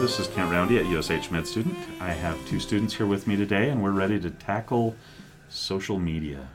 [0.00, 1.76] This is Kent Roundy at USH Med Student.
[2.00, 4.94] I have two students here with me today, and we're ready to tackle
[5.48, 6.48] social media.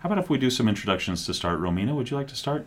[0.00, 1.60] How about if we do some introductions to start?
[1.60, 2.66] Romina, would you like to start?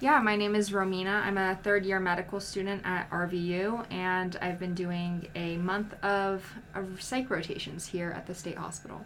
[0.00, 1.22] Yeah, my name is Romina.
[1.22, 6.42] I'm a third year medical student at RVU, and I've been doing a month of,
[6.74, 9.04] of psych rotations here at the state hospital.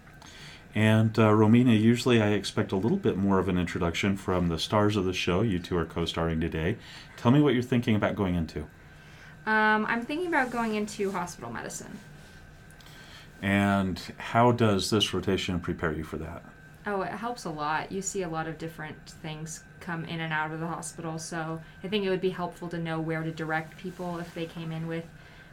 [0.73, 4.59] And uh, Romina, usually I expect a little bit more of an introduction from the
[4.59, 5.43] stars of the show.
[5.43, 6.77] You two are co starring today.
[7.17, 8.69] Tell me what you're thinking about going into.
[9.47, 11.99] Um, I'm thinking about going into hospital medicine.
[13.43, 16.43] And how does this rotation prepare you for that?
[16.87, 17.91] Oh, it helps a lot.
[17.91, 21.61] You see a lot of different things come in and out of the hospital, so
[21.83, 24.73] I think it would be helpful to know where to direct people if they came
[24.73, 25.05] in with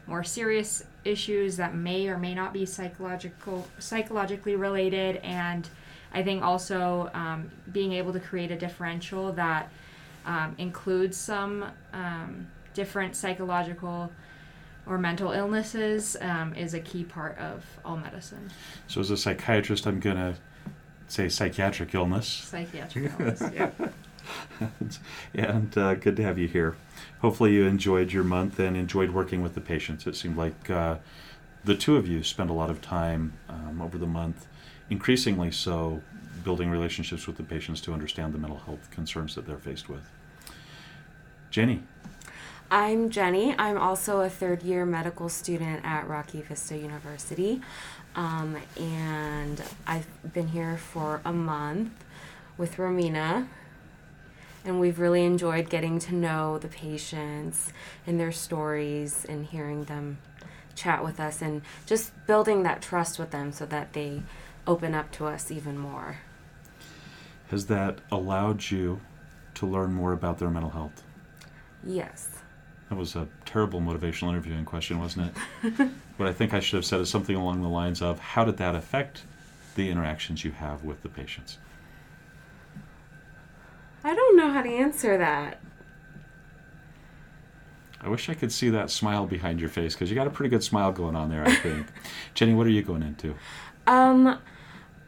[0.07, 5.69] more serious issues that may or may not be psychological psychologically related and
[6.13, 9.69] i think also um, being able to create a differential that
[10.25, 12.47] um, includes some um,
[12.77, 14.11] different psychological
[14.85, 18.51] or mental illnesses um, is a key part of all medicine
[18.87, 20.35] So, as a psychiatrist, I'm going to
[21.07, 22.27] say psychiatric illness.
[22.27, 23.71] psychiatric illness yeah
[25.33, 26.75] and uh, good to have you here.
[27.21, 30.05] Hopefully, you enjoyed your month and enjoyed working with the patients.
[30.05, 30.97] It seemed like uh,
[31.63, 34.45] the two of you spent a lot of time um, over the month,
[34.89, 36.01] increasingly so,
[36.43, 40.11] building relationships with the patients to understand the mental health concerns that they're faced with.
[41.49, 41.81] Jenny.
[42.69, 43.55] I'm Jenny.
[43.57, 47.61] I'm also a third year medical student at Rocky Vista University.
[48.13, 52.03] Um, and I've been here for a month
[52.57, 53.47] with Romina.
[54.65, 57.71] And we've really enjoyed getting to know the patients
[58.05, 60.17] and their stories and hearing them
[60.75, 64.23] chat with us and just building that trust with them so that they
[64.67, 66.17] open up to us even more.
[67.47, 68.99] Has that allowed you
[69.53, 71.01] to learn more about their mental health?
[71.81, 72.41] Yes.
[72.89, 75.33] That was a terrible motivational interviewing question, wasn't
[75.63, 75.89] it?
[76.17, 78.57] what I think I should have said is something along the lines of How did
[78.57, 79.23] that affect
[79.75, 81.57] the interactions you have with the patients?
[84.03, 85.59] I don't know how to answer that.
[87.99, 90.49] I wish I could see that smile behind your face because you got a pretty
[90.49, 91.87] good smile going on there, I think.
[92.35, 93.35] Jenny, what are you going into?
[93.85, 94.39] Um,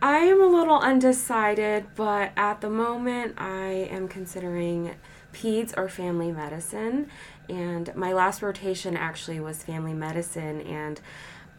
[0.01, 4.95] I am a little undecided, but at the moment I am considering
[5.33, 7.09] peds or family medicine.
[7.47, 10.61] And my last rotation actually was family medicine.
[10.61, 10.99] And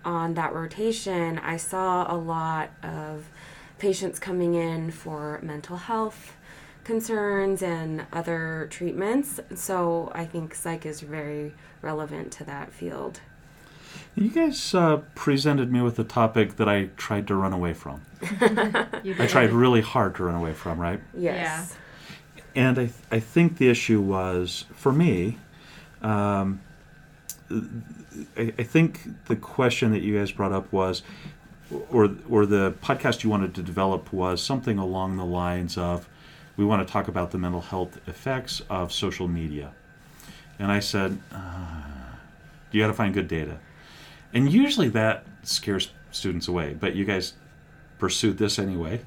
[0.04, 3.28] on that rotation, I saw a lot of
[3.78, 6.36] patients coming in for mental health
[6.84, 9.40] concerns and other treatments.
[9.54, 11.52] So I think psych is very
[11.82, 13.20] relevant to that field.
[14.16, 18.02] You guys uh, presented me with a topic that I tried to run away from.
[18.22, 21.00] I tried really hard to run away from, right?
[21.16, 21.76] Yes.
[22.54, 25.38] And I, I think the issue was, for me,
[26.02, 26.60] um,
[27.50, 31.02] I, I think the question that you guys brought up was,
[31.90, 36.08] or, or the podcast you wanted to develop was something along the lines of,
[36.56, 39.72] we want to talk about the mental health effects of social media.
[40.58, 41.82] And I said, uh,
[42.70, 43.58] you got to find good data.
[44.34, 47.34] And usually that scares students away, but you guys
[47.98, 49.00] pursued this anyway.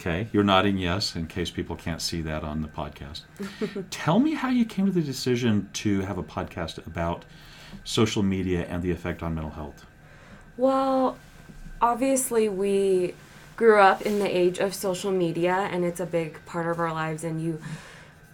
[0.00, 3.22] Okay, you're nodding yes in case people can't see that on the podcast.
[3.90, 7.24] Tell me how you came to the decision to have a podcast about
[7.82, 9.84] social media and the effect on mental health.
[10.56, 11.18] Well,
[11.80, 13.14] obviously, we
[13.56, 16.92] grew up in the age of social media, and it's a big part of our
[16.92, 17.24] lives.
[17.24, 17.60] And you,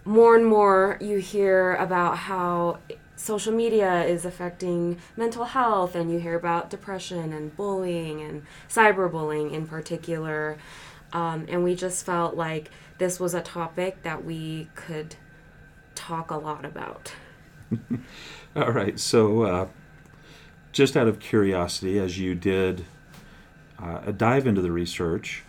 [0.05, 2.77] more and more, you hear about how
[3.15, 9.51] social media is affecting mental health, and you hear about depression and bullying and cyberbullying
[9.51, 10.57] in particular.
[11.13, 15.15] Um, and we just felt like this was a topic that we could
[15.93, 17.13] talk a lot about.
[18.55, 19.67] All right, so uh,
[20.71, 22.85] just out of curiosity, as you did
[23.81, 25.43] uh, a dive into the research,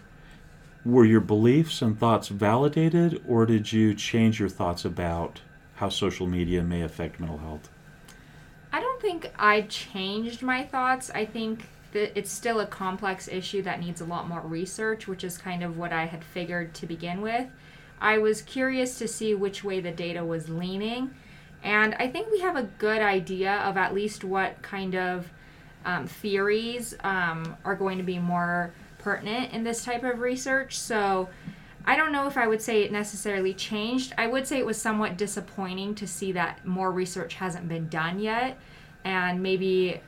[0.84, 5.40] were your beliefs and thoughts validated, or did you change your thoughts about
[5.76, 7.68] how social media may affect mental health?
[8.72, 11.10] I don't think I changed my thoughts.
[11.10, 15.24] I think that it's still a complex issue that needs a lot more research, which
[15.24, 17.46] is kind of what I had figured to begin with.
[18.00, 21.14] I was curious to see which way the data was leaning,
[21.62, 25.30] and I think we have a good idea of at least what kind of
[25.86, 30.78] um, theories um, are going to be more pertinent in this type of research.
[30.78, 31.28] So
[31.86, 34.12] I don't know if I would say it necessarily changed.
[34.18, 38.18] I would say it was somewhat disappointing to see that more research hasn't been done
[38.18, 38.58] yet,
[39.04, 40.00] and maybe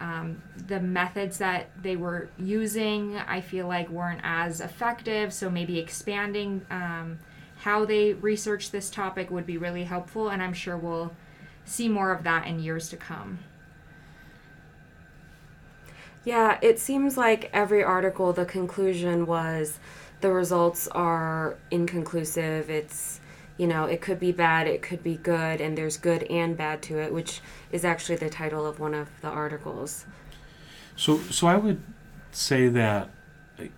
[0.00, 5.32] um, the methods that they were using, I feel like weren't as effective.
[5.32, 7.18] So maybe expanding um,
[7.58, 11.12] how they research this topic would be really helpful, and I'm sure we'll
[11.64, 13.40] see more of that in years to come.
[16.24, 19.78] Yeah, it seems like every article, the conclusion was
[20.20, 22.68] the results are inconclusive.
[22.68, 23.19] It's,
[23.60, 26.80] you know, it could be bad, it could be good, and there's good and bad
[26.80, 30.06] to it, which is actually the title of one of the articles.
[30.96, 31.82] So, so I would
[32.32, 33.10] say that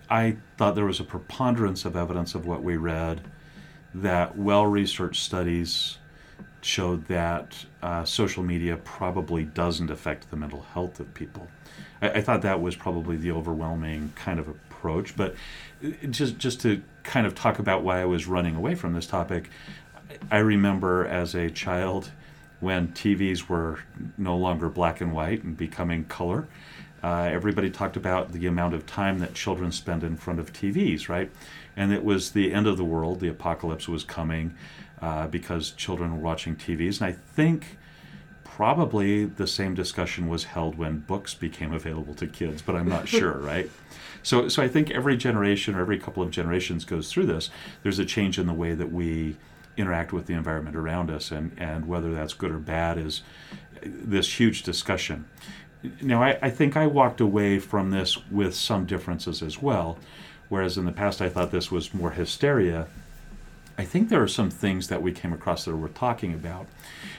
[0.09, 3.29] I thought there was a preponderance of evidence of what we read
[3.93, 5.97] that well researched studies
[6.61, 11.49] showed that uh, social media probably doesn't affect the mental health of people.
[12.03, 15.15] I, I, thought that was probably the overwhelming kind of approach.
[15.15, 15.35] But
[16.09, 19.49] just just to kind of talk about why I was running away from this topic,
[20.29, 22.11] I remember as a child
[22.59, 23.79] when TVs were
[24.17, 26.47] no longer black and white and becoming color.
[27.03, 31.09] Uh, everybody talked about the amount of time that children spend in front of TVs,
[31.09, 31.29] right?
[31.75, 33.19] And it was the end of the world.
[33.19, 34.55] The apocalypse was coming
[35.01, 37.01] uh, because children were watching TVs.
[37.01, 37.77] And I think
[38.55, 43.07] probably the same discussion was held when books became available to kids, but I'm not
[43.17, 43.69] sure, right?
[44.21, 47.49] So, so I think every generation or every couple of generations goes through this.
[47.81, 49.37] There's a change in the way that we
[49.75, 53.23] interact with the environment around us, and, and whether that's good or bad is
[53.81, 55.25] this huge discussion.
[55.99, 59.97] Now, I, I think I walked away from this with some differences as well,
[60.49, 62.85] whereas in the past I thought this was more hysteria.
[63.77, 66.67] I think there are some things that we came across that we're talking about.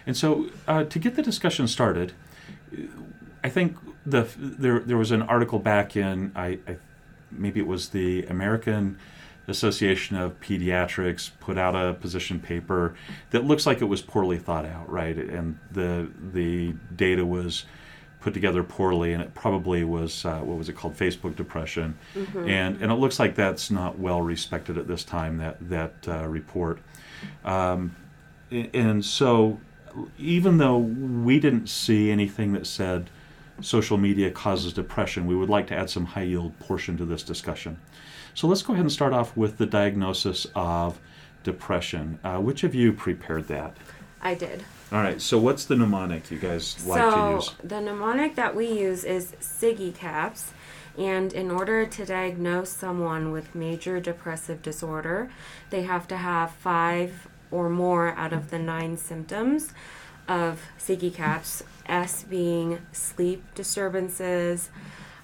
[0.07, 2.13] And so, uh, to get the discussion started,
[3.43, 6.77] I think the there there was an article back in I, I
[7.31, 8.99] maybe it was the American
[9.47, 12.95] Association of Pediatrics put out a position paper
[13.31, 15.17] that looks like it was poorly thought out, right?
[15.17, 17.67] And the the data was
[18.25, 22.49] put together poorly, and it probably was uh, what was it called, Facebook depression, mm-hmm.
[22.49, 25.37] and and it looks like that's not well respected at this time.
[25.37, 26.79] That that uh, report,
[27.45, 27.95] um,
[28.51, 29.61] and so
[30.19, 33.11] even though we didn't see anything that said
[33.61, 37.23] social media causes depression, we would like to add some high yield portion to this
[37.23, 37.79] discussion.
[38.33, 40.99] So let's go ahead and start off with the diagnosis of
[41.45, 42.19] depression.
[42.25, 43.77] Uh, which of you prepared that?
[44.23, 44.65] I did.
[44.93, 45.21] All right.
[45.21, 47.47] So what's the mnemonic you guys like to use?
[47.47, 50.51] So the mnemonic that we use is SIGECAPS.
[50.97, 55.31] And in order to diagnose someone with major depressive disorder,
[55.71, 59.73] they have to have five or more out of the nine symptoms
[60.29, 61.63] of SIGECAPS.
[61.87, 64.71] S being sleep disturbances,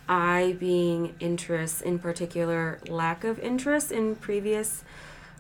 [0.09, 4.83] I being interest, in particular, lack of interest in previous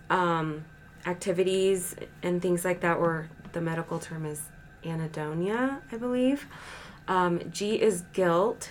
[0.09, 0.65] um,
[1.07, 4.43] activities and things like that, or the medical term is
[4.85, 6.47] anhedonia, I believe.
[7.08, 8.70] Um, G is guilt.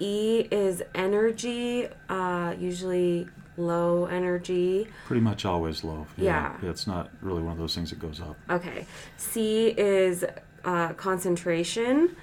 [0.00, 4.86] E is energy, uh, usually low energy.
[5.06, 6.06] Pretty much always low.
[6.16, 6.56] Yeah.
[6.62, 6.70] yeah.
[6.70, 8.36] It's not really one of those things that goes up.
[8.48, 8.86] Okay.
[9.16, 10.24] C is
[10.64, 12.14] uh, concentration.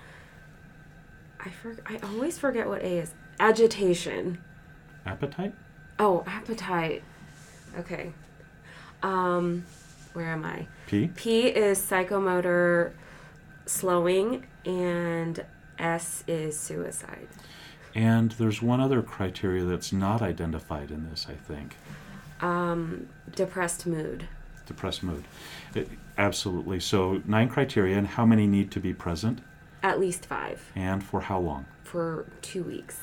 [1.39, 3.13] I for, I always forget what A is.
[3.39, 4.39] Agitation.
[5.05, 5.53] Appetite?
[5.99, 7.03] Oh, appetite.
[7.77, 8.13] Okay.
[9.03, 9.65] Um,
[10.15, 10.67] where am I?
[10.87, 11.09] P.
[11.15, 12.93] P is psychomotor
[13.65, 15.43] slowing, and
[15.77, 17.27] S is suicide.
[17.93, 21.75] And there's one other criteria that's not identified in this, I think.
[22.41, 24.27] Um, depressed mood.
[24.65, 25.23] Depressed mood.
[25.73, 26.79] It, absolutely.
[26.79, 29.39] So, nine criteria, and how many need to be present?
[29.83, 30.71] At least five.
[30.75, 31.65] And for how long?
[31.83, 32.99] For two weeks.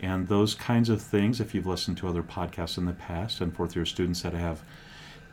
[0.00, 3.54] And those kinds of things, if you've listened to other podcasts in the past, and
[3.54, 4.62] fourth year students that have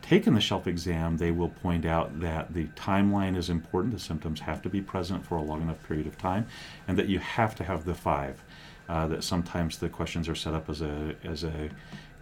[0.10, 3.94] taken the shelf exam, they will point out that the timeline is important.
[3.94, 6.48] The symptoms have to be present for a long enough period of time,
[6.88, 8.44] and that you have to have the five
[8.89, 11.70] uh, that sometimes the questions are set up as a as a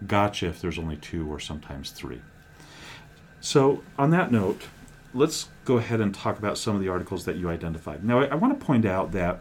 [0.06, 2.20] gotcha if there's only two or sometimes three.
[3.40, 4.64] So on that note,
[5.14, 8.04] let's go ahead and talk about some of the articles that you identified.
[8.04, 9.40] Now I, I want to point out that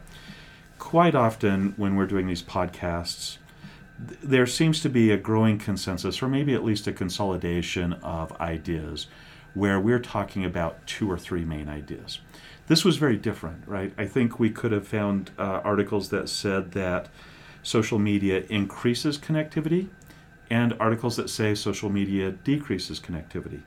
[0.79, 3.39] quite often when we're doing these podcasts,
[3.99, 9.07] there seems to be a growing consensus, or maybe at least a consolidation of ideas,
[9.53, 12.19] where we're talking about two or three main ideas.
[12.67, 13.93] This was very different, right?
[13.97, 17.07] I think we could have found uh, articles that said that
[17.63, 19.87] social media increases connectivity
[20.49, 23.61] and articles that say social media decreases connectivity.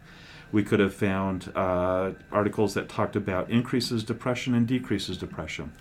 [0.52, 5.72] We could have found uh, articles that talked about increases depression and decreases depression.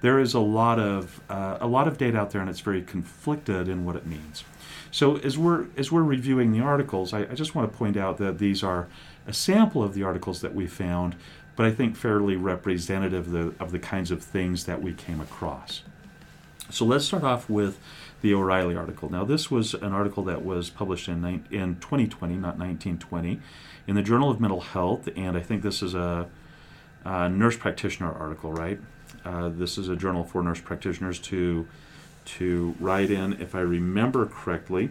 [0.00, 2.82] There is a lot of uh, a lot of data out there, and it's very
[2.82, 4.44] conflicted in what it means.
[4.90, 8.18] So as we're as we're reviewing the articles, I, I just want to point out
[8.18, 8.88] that these are
[9.26, 11.16] a sample of the articles that we found,
[11.56, 15.20] but I think fairly representative of the, of the kinds of things that we came
[15.20, 15.82] across.
[16.70, 17.78] So let's start off with
[18.22, 19.10] the O'Reilly article.
[19.10, 23.40] Now, this was an article that was published in, in 2020, not 1920,
[23.86, 26.28] in the Journal of Mental Health, and I think this is a,
[27.04, 28.80] a nurse practitioner article, right?
[29.24, 31.66] Uh, this is a journal for nurse practitioners to
[32.24, 34.90] to write in, if I remember correctly.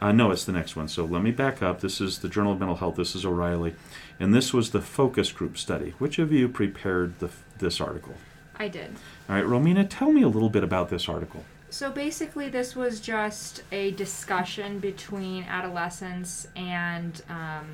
[0.00, 0.88] Uh, no, it's the next one.
[0.88, 1.80] So let me back up.
[1.80, 2.96] This is the Journal of Mental Health.
[2.96, 3.74] This is O'Reilly.
[4.18, 5.94] And this was the focus group study.
[5.98, 8.14] Which of you prepared the, this article?
[8.56, 8.90] I did.
[9.28, 11.44] All right, Romina, tell me a little bit about this article.
[11.70, 17.66] So basically, this was just a discussion between adolescents and um,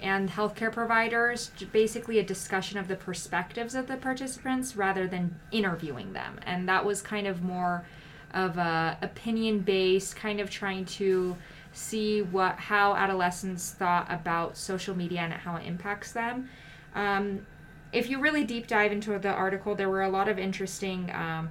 [0.00, 1.50] and healthcare providers.
[1.72, 6.84] Basically, a discussion of the perspectives of the participants rather than interviewing them, and that
[6.84, 7.84] was kind of more
[8.32, 11.36] of a opinion based, kind of trying to
[11.72, 16.48] see what how adolescents thought about social media and how it impacts them.
[16.94, 17.46] Um,
[17.92, 21.10] if you really deep dive into the article, there were a lot of interesting.
[21.14, 21.50] Um,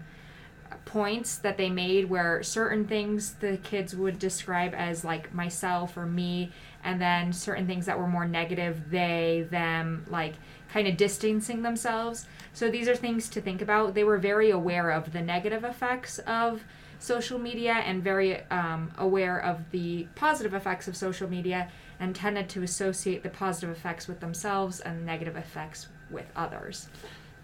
[0.86, 6.06] points that they made where certain things the kids would describe as like myself or
[6.06, 6.52] me
[6.86, 10.36] and then certain things that were more negative they them like
[10.72, 14.92] kind of distancing themselves so these are things to think about they were very aware
[14.92, 16.64] of the negative effects of
[17.00, 22.48] social media and very um, aware of the positive effects of social media and tended
[22.48, 26.88] to associate the positive effects with themselves and negative effects with others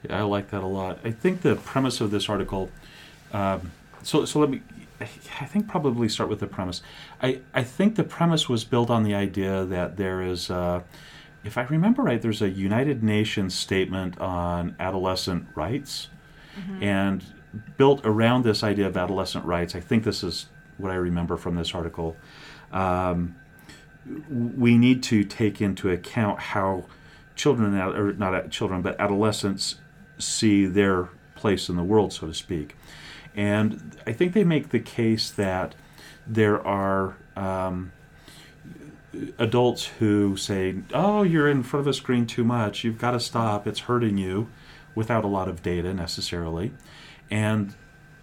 [0.07, 1.00] Yeah, I like that a lot.
[1.03, 2.71] I think the premise of this article.
[3.33, 3.71] Um,
[4.03, 4.62] so, so let me.
[5.01, 6.81] I think probably start with the premise.
[7.22, 10.81] I, I think the premise was built on the idea that there is, uh,
[11.43, 16.10] if I remember right, there's a United Nations statement on adolescent rights,
[16.81, 17.24] and
[17.77, 19.75] built around this idea of adolescent rights.
[19.75, 22.15] I think this is what I remember from this article.
[22.72, 23.36] Um,
[24.29, 26.86] we need to take into account how
[27.36, 29.77] children, or not children, but adolescents
[30.17, 32.75] see their place in the world, so to speak.
[33.35, 35.75] And I think they make the case that
[36.27, 37.91] there are um,
[39.38, 42.83] adults who say, Oh, you're in front of a screen too much.
[42.83, 43.67] You've got to stop.
[43.67, 44.50] It's hurting you,
[44.95, 46.73] without a lot of data necessarily.
[47.29, 47.73] And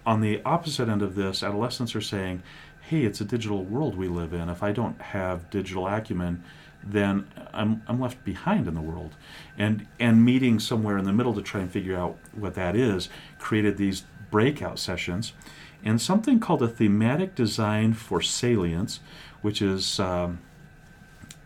[0.05, 2.43] on the opposite end of this, adolescents are saying,
[2.81, 4.49] Hey, it's a digital world we live in.
[4.49, 6.43] If I don't have digital acumen,
[6.83, 9.15] then I'm, I'm left behind in the world.
[9.57, 13.09] And, and meeting somewhere in the middle to try and figure out what that is
[13.37, 15.33] created these breakout sessions
[15.83, 18.99] and something called a thematic design for salience,
[19.41, 20.39] which is um,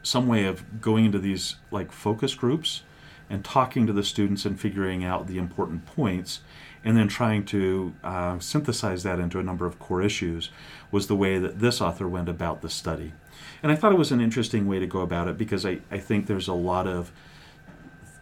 [0.01, 2.83] some way of going into these like focus groups
[3.29, 6.41] and talking to the students and figuring out the important points
[6.83, 10.49] and then trying to uh, synthesize that into a number of core issues
[10.91, 13.13] was the way that this author went about the study.
[13.61, 15.97] And I thought it was an interesting way to go about it because I, I
[15.97, 17.11] think there's a lot of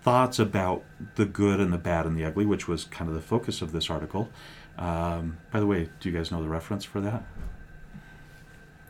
[0.02, 0.84] thoughts about
[1.16, 3.72] the good and the bad and the ugly, which was kind of the focus of
[3.72, 4.30] this article.
[4.78, 7.24] Um, by the way, do you guys know the reference for that?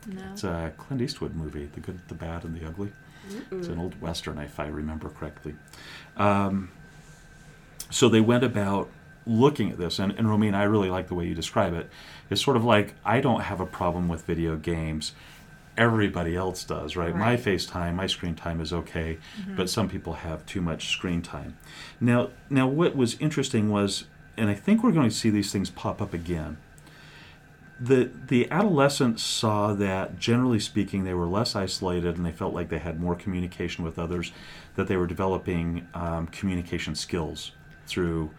[0.06, 2.92] no It's a Clint Eastwood movie, The Good, the Bad, and the Ugly.
[3.50, 5.54] It's an old western, if I remember correctly.
[6.16, 6.70] Um,
[7.90, 8.88] so they went about
[9.26, 11.88] looking at this, and, and Romina, I really like the way you describe it.
[12.30, 15.12] It's sort of like I don't have a problem with video games.
[15.76, 17.14] Everybody else does, right?
[17.14, 17.40] My Right.
[17.40, 19.18] FaceTime, my screen time is okay,
[19.56, 21.56] but some people have too much screen time.
[22.00, 24.04] Now, now what was interesting was,
[24.36, 26.58] and I think we're going to see these things pop up again
[27.82, 32.68] the the adolescents saw that generally speaking they were less isolated and they felt like
[32.68, 34.30] they had more communication with others
[34.76, 37.52] that they were developing um, communication skills
[37.86, 38.30] through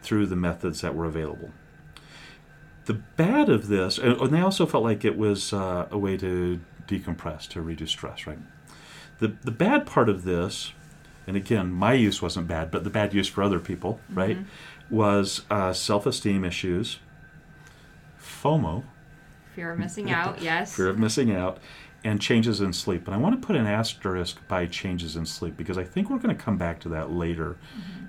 [0.00, 1.50] through the methods that were available
[2.86, 6.16] the bad of this and and they also felt like it was uh, a way
[6.16, 8.38] to decompress to reduce stress right
[9.18, 10.72] the the bad part of this
[11.26, 14.38] and again my use wasn't bad but the bad use for other people right
[14.90, 16.98] was uh, self-esteem issues
[18.20, 18.84] FOMO,
[19.54, 21.58] fear of missing out yes fear of missing out,
[22.04, 23.06] and changes in sleep.
[23.06, 26.18] And I want to put an asterisk by changes in sleep because I think we're
[26.18, 27.56] going to come back to that later,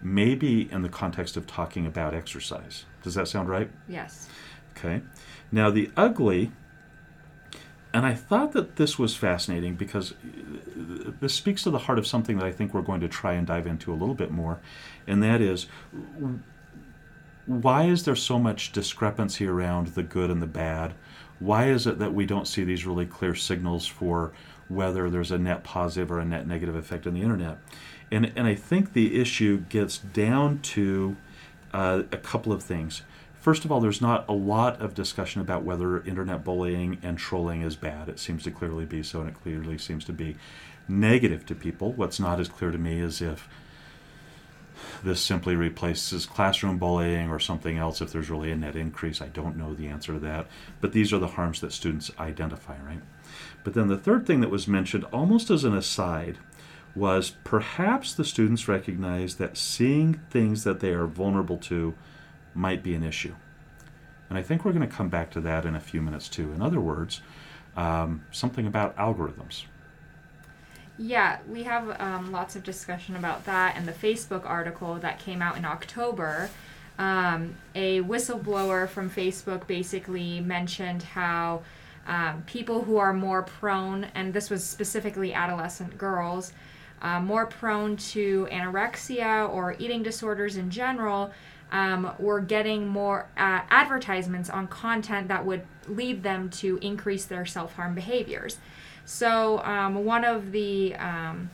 [0.04, 2.86] maybe in the context of talking about exercise.
[3.02, 3.72] Does that sound right?
[3.88, 4.30] yes
[4.78, 5.02] Okay.
[5.52, 6.52] Now, the ugly,
[7.98, 12.06] and I thought that this was fascinating because uh, this speaks to the heart of
[12.06, 14.60] something that I think we're going to try and dive into a little bit more,
[15.08, 15.66] and that is
[17.48, 20.94] why is there so much discrepancy around the good and the bad?
[21.40, 24.32] Why is it that we don't see these really clear signals for
[24.68, 27.58] whether there's a net positive or a net negative effect on the internet?
[28.12, 31.18] And, and I think the issue gets down to
[31.74, 33.02] uh, a couple of things.
[33.48, 37.62] First of all, there's not a lot of discussion about whether internet bullying and trolling
[37.62, 38.10] is bad.
[38.10, 40.36] It seems to clearly be so, and it clearly seems to be
[40.90, 41.94] negative to people.
[41.94, 43.48] What's not as clear to me is if
[45.02, 49.22] this simply replaces classroom bullying or something else, if there's really a net increase.
[49.22, 50.48] I don't know the answer to that.
[50.82, 53.02] But these are the harms that students identify, right?
[53.64, 56.38] But then the third thing that was mentioned, almost as an aside,
[56.94, 61.96] was perhaps the students recognize that seeing things that they are vulnerable to
[62.58, 63.36] might be an issue.
[64.30, 66.52] And I think we're going to come back to that in a few minutes too.
[66.52, 67.22] In other words,
[67.76, 69.64] um, something about algorithms.
[70.98, 75.42] Yeah, we have um, lots of discussion about that and the Facebook article that came
[75.42, 76.50] out in October.
[76.98, 81.62] Um, a whistleblower from Facebook basically mentioned how
[82.08, 86.54] um, people who are more prone, and this was specifically adolescent girls,
[87.02, 91.32] uh, more prone to anorexia or eating disorders in general,
[91.72, 97.46] um, were getting more uh, advertisements on content that would lead them to increase their
[97.46, 98.58] self harm behaviors.
[99.06, 101.50] So, um, one of the um,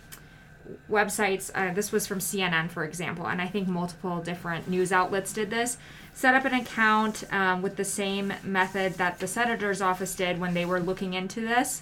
[0.89, 5.33] websites, uh, this was from CNN, for example, and I think multiple different news outlets
[5.33, 5.77] did this,
[6.13, 10.53] set up an account um, with the same method that the senator's office did when
[10.53, 11.81] they were looking into this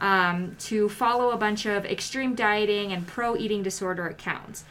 [0.00, 4.64] um, to follow a bunch of extreme dieting and pro eating disorder accounts.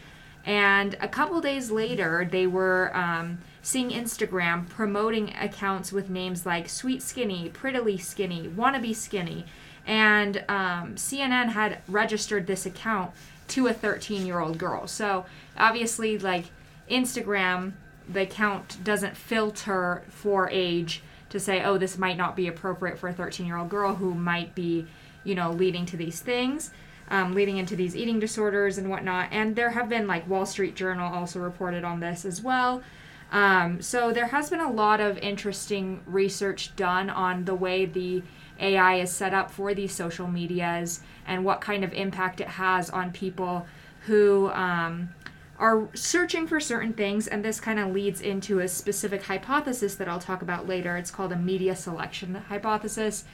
[0.45, 6.67] And a couple days later, they were um, seeing Instagram promoting accounts with names like
[6.67, 9.45] Sweet Skinny, Prettily Skinny, Wannabe Skinny.
[9.85, 13.11] And um, CNN had registered this account
[13.49, 14.87] to a 13 year old girl.
[14.87, 15.25] So
[15.57, 16.45] obviously, like
[16.89, 17.73] Instagram,
[18.09, 23.09] the account doesn't filter for age to say, oh, this might not be appropriate for
[23.09, 24.85] a 13 year old girl who might be,
[25.23, 26.71] you know, leading to these things.
[27.11, 29.27] Um, leading into these eating disorders and whatnot.
[29.31, 32.81] And there have been, like, Wall Street Journal also reported on this as well.
[33.33, 38.23] Um, so there has been a lot of interesting research done on the way the
[38.61, 42.89] AI is set up for these social medias and what kind of impact it has
[42.89, 43.65] on people
[44.05, 45.09] who um,
[45.59, 47.27] are searching for certain things.
[47.27, 50.95] And this kind of leads into a specific hypothesis that I'll talk about later.
[50.95, 53.25] It's called a media selection hypothesis.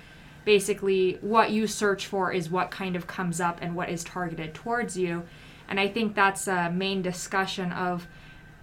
[0.48, 4.54] Basically, what you search for is what kind of comes up and what is targeted
[4.54, 5.24] towards you.
[5.68, 8.08] And I think that's a main discussion of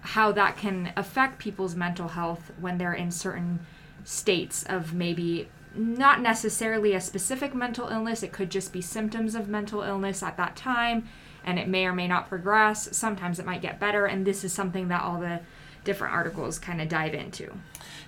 [0.00, 3.60] how that can affect people's mental health when they're in certain
[4.02, 9.46] states of maybe not necessarily a specific mental illness, it could just be symptoms of
[9.48, 11.06] mental illness at that time,
[11.44, 12.96] and it may or may not progress.
[12.96, 15.40] Sometimes it might get better, and this is something that all the
[15.84, 17.52] different articles kind of dive into.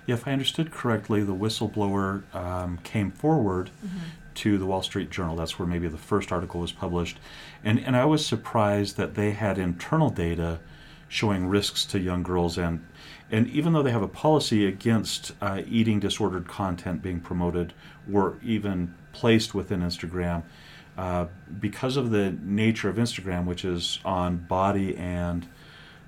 [0.05, 3.97] Yeah, if I understood correctly, the whistleblower um, came forward Mm-hmm.
[4.35, 5.35] to the Wall Street Journal.
[5.35, 7.17] That's where maybe the first article was published.
[7.63, 10.59] And, and I was surprised that they had internal data
[11.07, 12.57] showing risks to young girls.
[12.57, 12.85] And,
[13.31, 17.73] and even though they have a policy against uh, eating disordered content being promoted
[18.11, 20.43] or even placed within Instagram,
[20.97, 21.25] uh,
[21.59, 25.47] because of the nature of Instagram, which is on body and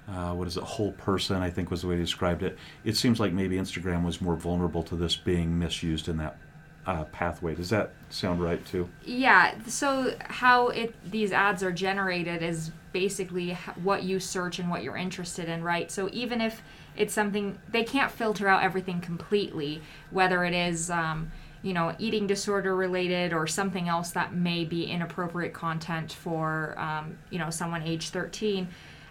[0.10, 2.58] uh, what is it, whole person, I think was the way he described it.
[2.84, 6.38] It seems like maybe Instagram was more vulnerable to this being misused in that
[6.86, 7.54] uh, pathway.
[7.54, 8.89] Does that sound right too?
[9.06, 14.82] Yeah, so how it these ads are generated is basically what you search and what
[14.82, 15.91] you're interested in, right?
[15.91, 16.63] So even if
[16.98, 22.26] it's something they can't filter out everything completely, whether it is um, you know eating
[22.26, 27.84] disorder related or something else that may be inappropriate content for um, you know someone
[27.84, 28.67] age 13.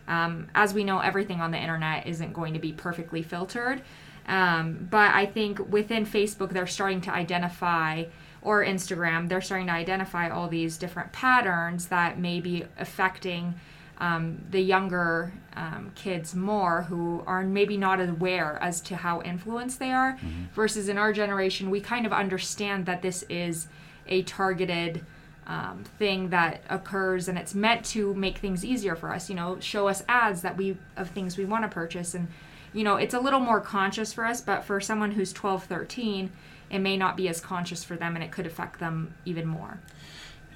[0.08, 3.82] Um, as we know, everything on the internet isn't going to be perfectly filtered.
[4.26, 8.04] Um, but I think within Facebook, they're starting to identify,
[8.42, 13.54] or Instagram, they're starting to identify all these different patterns that may be affecting
[13.98, 19.78] um, the younger um, kids more who are maybe not aware as to how influenced
[19.78, 20.18] they are.
[20.54, 23.66] Versus in our generation, we kind of understand that this is
[24.06, 25.04] a targeted
[25.48, 29.58] um, thing that occurs and it's meant to make things easier for us you know
[29.60, 32.28] show us ads that we of things we want to purchase and
[32.74, 36.30] you know it's a little more conscious for us but for someone who's 12 13
[36.70, 39.80] it may not be as conscious for them and it could affect them even more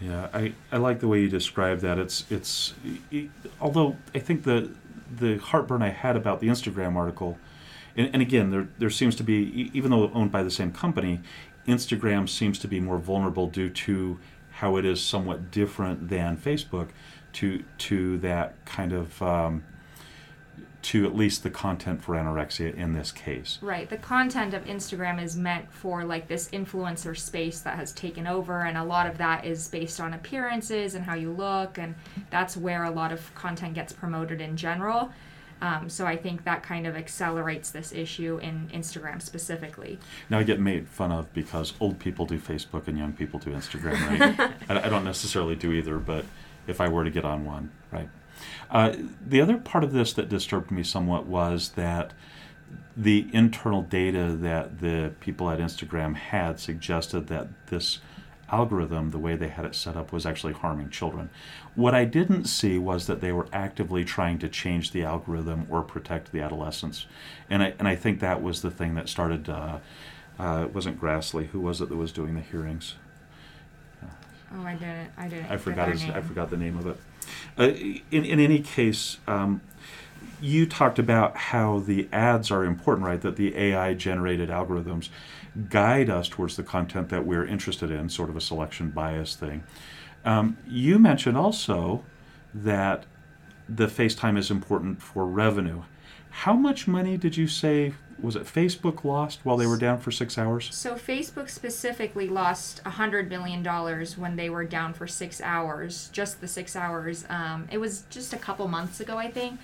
[0.02, 1.98] Yeah, I, I like the way you describe that.
[1.98, 2.74] It's it's
[3.10, 4.70] it, although I think the
[5.16, 7.38] the heartburn I had about the Instagram article,
[7.96, 11.20] and, and again there there seems to be even though owned by the same company,
[11.68, 14.18] Instagram seems to be more vulnerable due to
[14.62, 16.90] how it is somewhat different than Facebook,
[17.32, 19.64] to to that kind of um,
[20.82, 23.58] to at least the content for anorexia in this case.
[23.60, 28.26] right the content of instagram is meant for like this influencer space that has taken
[28.26, 31.94] over and a lot of that is based on appearances and how you look and
[32.30, 35.12] that's where a lot of content gets promoted in general
[35.62, 39.98] um, so i think that kind of accelerates this issue in instagram specifically
[40.30, 43.50] Now I get made fun of because old people do Facebook and young people do
[43.50, 44.52] Instagram, right?
[44.68, 46.24] I, I don't necessarily do either, but
[46.66, 48.08] if I were to get on one, right?
[48.70, 48.94] Uh,
[49.24, 52.12] the other part of this that disturbed me somewhat was that
[52.96, 58.00] the internal data that the people at Instagram had suggested that this
[58.52, 61.30] algorithm, the way they had it set up, was actually harming children.
[61.74, 65.82] What I didn't see was that they were actively trying to change the algorithm or
[65.82, 67.06] protect the adolescents,
[67.48, 69.48] and I and I think that was the thing that started.
[69.48, 69.78] Uh,
[70.38, 71.46] uh, it wasn't Grassley.
[71.48, 72.94] Who was it that was doing the hearings?
[74.54, 75.10] Oh, I didn't.
[75.16, 75.50] I didn't.
[75.50, 76.96] I forgot his, I forgot the name of it.
[77.58, 77.64] Uh,
[78.10, 79.60] in in any case, um,
[80.40, 83.20] you talked about how the ads are important, right?
[83.20, 85.08] That the AI generated algorithms
[85.68, 89.64] guide us towards the content that we're interested in, sort of a selection bias thing.
[90.24, 92.04] Um, you mentioned also
[92.54, 93.04] that
[93.68, 95.82] the FaceTime is important for revenue.
[96.30, 100.10] How much money did you say was it Facebook lost while they were down for
[100.10, 100.74] six hours?
[100.74, 106.08] So Facebook specifically lost a hundred million dollars when they were down for six hours,
[106.12, 107.24] just the six hours.
[107.28, 109.58] Um, it was just a couple months ago, I think.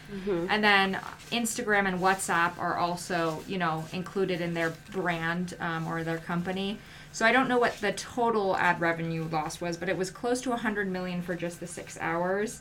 [0.50, 0.98] And then
[1.30, 6.78] Instagram and WhatsApp are also, you know, included in their brand um, or their company.
[7.12, 10.40] So I don't know what the total ad revenue loss was, but it was close
[10.42, 12.60] to a hundred million for just the six hours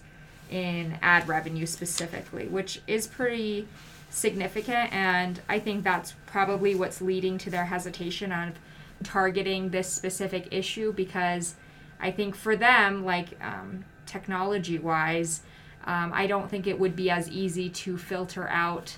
[0.50, 3.68] in ad revenue specifically, which is pretty
[4.18, 8.54] significant and i think that's probably what's leading to their hesitation of
[9.04, 11.54] targeting this specific issue because
[12.00, 15.42] i think for them like um, technology wise
[15.86, 18.98] um, i don't think it would be as easy to filter out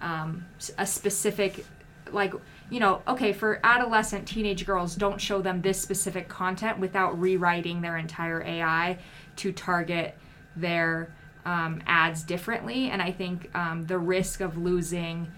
[0.00, 0.46] um,
[0.78, 1.66] a specific
[2.10, 2.32] like
[2.70, 7.82] you know okay for adolescent teenage girls don't show them this specific content without rewriting
[7.82, 8.98] their entire ai
[9.36, 10.16] to target
[10.56, 15.30] their um, ads differently and i think um, the risk of losing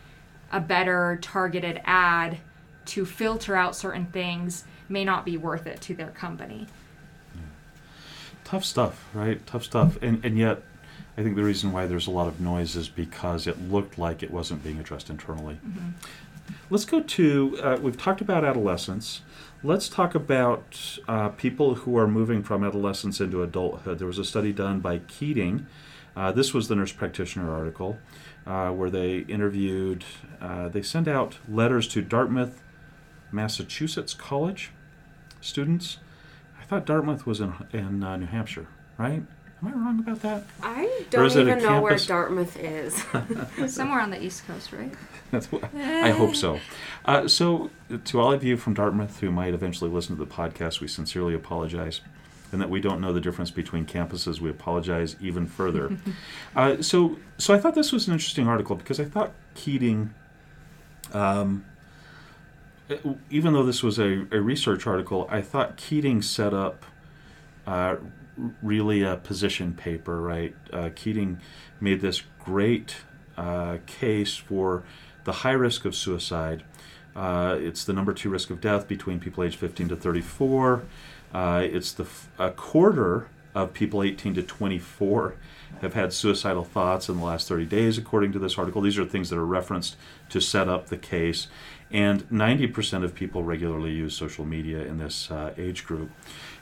[0.52, 2.38] a better targeted ad
[2.84, 6.66] to filter out certain things may not be worth it to their company
[8.46, 9.44] tough stuff, right?
[9.46, 9.98] Tough stuff.
[10.00, 10.62] And and yet
[11.18, 14.22] I think the reason why there's a lot of noise is because it looked like
[14.22, 15.58] it wasn't being addressed internally.
[16.70, 19.22] Let's go to uh, we've talked about adolescence.
[19.64, 23.98] Let's talk about uh, people who are moving from adolescence into adulthood.
[23.98, 25.66] There was a study done by Keating.
[26.16, 27.98] Uh, this was the nurse practitioner article
[28.46, 30.04] uh, where they interviewed,
[30.40, 32.62] uh, they sent out letters to Dartmouth,
[33.30, 34.72] Massachusetts College
[35.40, 35.98] students.
[36.60, 39.22] I thought Dartmouth was in, in uh, New Hampshire, right?
[39.62, 40.44] Am I wrong about that?
[40.62, 41.96] I don't is it a even know where?
[41.96, 43.04] Dartmouth is.
[43.74, 44.92] somewhere on the east coast right
[45.30, 46.60] That's what, I hope so.
[47.04, 47.70] Uh, so,
[48.04, 51.34] to all of you from Dartmouth who might eventually listen to the podcast, we sincerely
[51.34, 52.00] apologize.
[52.56, 55.94] And that we don't know the difference between campuses, we apologize even further.
[56.56, 60.14] uh, so, so I thought this was an interesting article because I thought Keating,
[61.12, 61.66] um,
[63.28, 66.86] even though this was a, a research article, I thought Keating set up
[67.66, 67.96] uh,
[68.62, 70.54] really a position paper, right?
[70.72, 71.42] Uh, Keating
[71.78, 72.96] made this great
[73.36, 74.82] uh, case for
[75.24, 76.62] the high risk of suicide.
[77.14, 80.84] Uh, it's the number two risk of death between people aged 15 to 34.
[81.32, 85.34] Uh, it's the f- a quarter of people 18 to 24
[85.80, 88.80] have had suicidal thoughts in the last 30 days, according to this article.
[88.80, 89.96] These are things that are referenced
[90.30, 91.48] to set up the case.
[91.90, 96.10] And 90% of people regularly use social media in this uh, age group.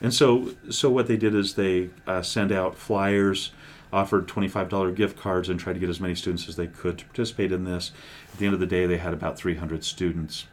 [0.03, 3.53] And so, so what they did is they uh, send out flyers,
[3.93, 7.05] offered $25 gift cards, and tried to get as many students as they could to
[7.07, 7.93] participate in this.
[8.33, 10.47] At the end of the day, they had about 300 students.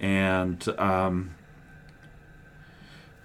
[0.00, 1.34] And um,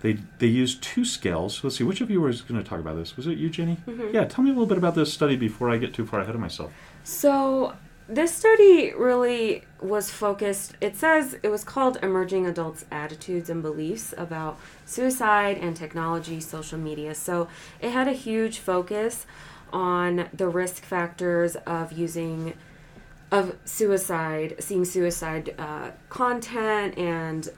[0.02, 1.64] they, they used two scales.
[1.64, 3.16] Let's see, which of you was going to talk about this?
[3.18, 3.78] Was it you, Jenny?
[4.12, 6.36] Yeah, tell me a little bit about this study before I get too far ahead
[6.36, 6.72] of myself.
[7.04, 7.76] So,
[8.08, 14.14] this study really was focused, it says it was called Emerging Adults' Attitudes and Beliefs
[14.16, 17.16] about Suicide and Technology, Social Media.
[17.16, 17.48] So,
[17.82, 19.26] it had a huge focus
[19.74, 22.54] on the risk factors of using
[23.32, 27.50] of suicide, seeing suicide uh, content and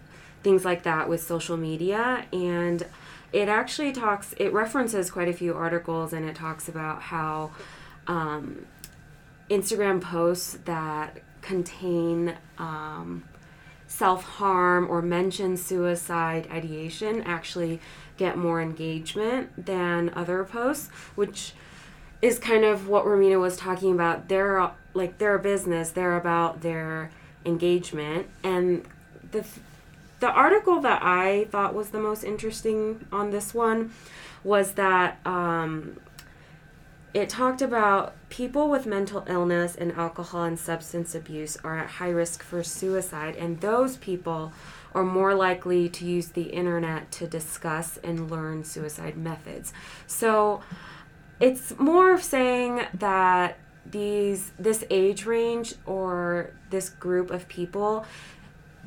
[0.44, 2.26] things like that with social media.
[2.32, 2.86] And
[3.34, 7.52] it actually talks, it references quite a few articles and it talks about how
[8.08, 8.66] um,
[9.50, 13.24] Instagram posts that contain um,
[13.88, 17.80] self harm or mention suicide ideation actually
[18.18, 21.54] get more engagement than other posts, which
[22.22, 24.28] is kind of what Romina was talking about.
[24.28, 25.92] They're like they're a business.
[25.92, 27.12] They're about their
[27.46, 28.86] engagement, and
[29.32, 29.46] the
[30.20, 33.92] the article that I thought was the most interesting on this one
[34.44, 35.98] was that um,
[37.14, 42.10] it talked about people with mental illness and alcohol and substance abuse are at high
[42.10, 44.52] risk for suicide, and those people
[44.94, 49.74] are more likely to use the internet to discuss and learn suicide methods.
[50.08, 50.62] So
[51.40, 53.58] it's more of saying that
[53.90, 58.06] these this age range or this group of people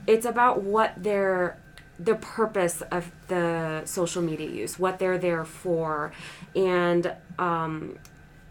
[0.07, 1.59] it's about what they're
[1.99, 6.13] the purpose of the social media use, what they're there for,
[6.57, 7.99] and um,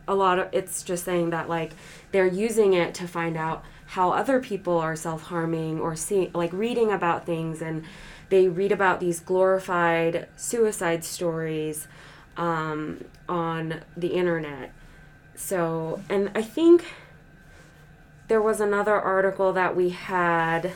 [0.08, 1.72] a lot of it's just saying that like
[2.12, 6.54] they're using it to find out how other people are self harming or seeing like
[6.54, 7.84] reading about things and
[8.30, 11.88] they read about these glorified suicide stories
[12.38, 14.72] um, on the internet.
[15.36, 16.86] So, and I think
[18.28, 20.74] there was another article that we had.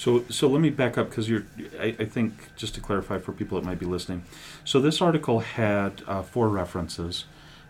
[0.00, 1.44] So, so let me back up because you're.
[1.78, 4.24] I, I, think just to clarify for people that might be listening.
[4.64, 7.26] So this article had uh, four references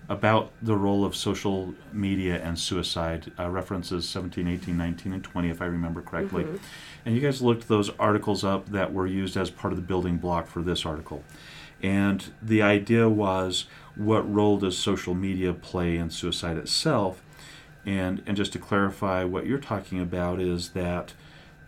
[0.08, 3.32] about the role of social media and suicide.
[3.36, 6.44] Uh, references 17, 18, 19, and 20, if I remember correctly.
[6.44, 6.56] Mm-hmm.
[7.04, 10.18] And you guys looked those articles up that were used as part of the building
[10.18, 11.24] block for this article.
[11.82, 13.64] And the idea was
[13.96, 17.24] what role does social media play in suicide itself?
[17.84, 21.12] And, and just to clarify, what you're talking about is that,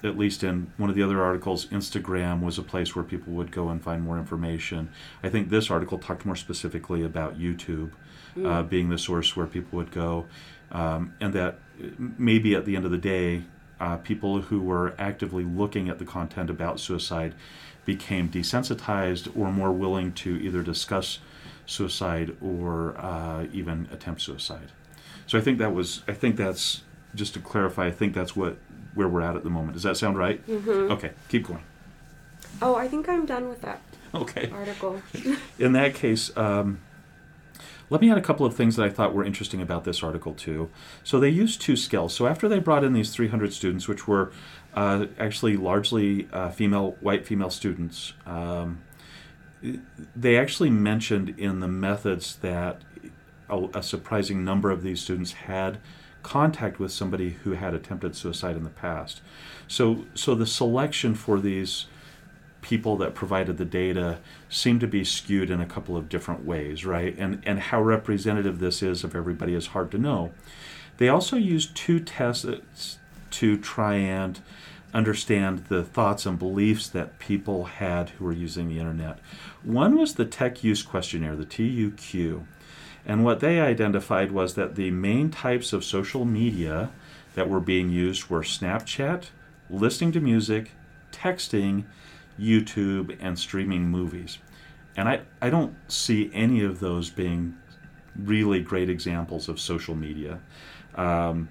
[0.05, 3.53] at least in one of the other articles, Instagram was a place where people would
[3.53, 4.91] go and find more information.
[5.23, 7.93] I think this article talked more specifically about YouTube
[8.37, 8.47] mm.
[8.47, 10.27] uh, being the source where people would go,
[10.71, 11.59] um, and that
[11.99, 13.45] maybe at the end of the day,
[13.81, 17.35] uh, people who were actively looking at the content about suicide
[17.85, 21.19] became desensitized or more willing to either discuss
[21.67, 24.71] suicide or uh, even attempt suicide.
[25.27, 26.83] So I think that was I think that's
[27.15, 27.87] just to clarify.
[27.87, 28.57] I think that's what
[28.95, 29.75] where we're at at the moment.
[29.75, 30.47] Does that sound right?
[30.47, 30.93] Mm-hmm.
[30.93, 31.63] Okay, keep going.
[32.61, 33.81] Oh, I think I'm done with that.
[34.15, 34.51] Okay.
[34.53, 35.03] Article.
[35.59, 36.35] In that case.
[36.37, 36.81] Um,
[37.91, 40.33] let me add a couple of things that I thought were interesting about this article,
[40.33, 40.71] too.
[41.05, 42.15] So, they used two scales.
[42.15, 44.33] So, after they brought in these 300 students, which were
[44.75, 48.81] uh, actually largely uh, female, white female students, um,
[50.17, 52.81] they actually mentioned in the methods that
[53.49, 55.79] a, a, surprising number of these students had
[56.23, 59.21] contact with somebody who had attempted suicide in the past.
[59.69, 61.87] So, so the selection for these
[62.61, 66.87] people that provided the data seem to be skewed in a couple of different ways,
[66.87, 67.17] right?
[67.19, 70.33] And and how representative this is of everybody is hard to know.
[70.99, 72.99] They also used two tests
[73.31, 74.41] to try and
[74.95, 79.19] understand the thoughts and beliefs that people had who were using the internet.
[79.63, 82.45] One was the Tech Use Questionnaire, the TUQ.
[83.05, 86.91] And what they identified was that the main types of social media
[87.35, 89.25] that were being used were Snapchat,
[89.69, 90.73] listening to music,
[91.11, 91.85] texting,
[92.38, 94.38] YouTube, and streaming movies.
[94.97, 97.57] And I, I don't see any of those being
[98.17, 100.41] really great examples of social media.
[100.95, 101.49] Um,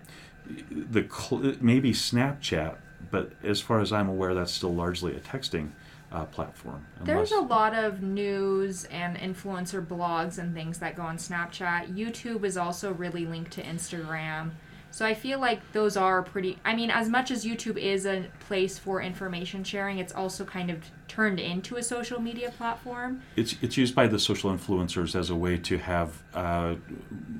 [0.69, 2.75] the maybe Snapchat,
[3.09, 5.71] but as far as I'm aware, that's still largely a texting
[6.11, 6.85] uh, platform.
[7.03, 11.95] There's a lot of news and influencer blogs and things that go on Snapchat.
[11.95, 14.51] YouTube is also really linked to Instagram.
[14.93, 16.57] So I feel like those are pretty.
[16.65, 20.69] I mean, as much as YouTube is a place for information sharing, it's also kind
[20.69, 23.21] of turned into a social media platform.
[23.37, 26.75] It's it's used by the social influencers as a way to have uh,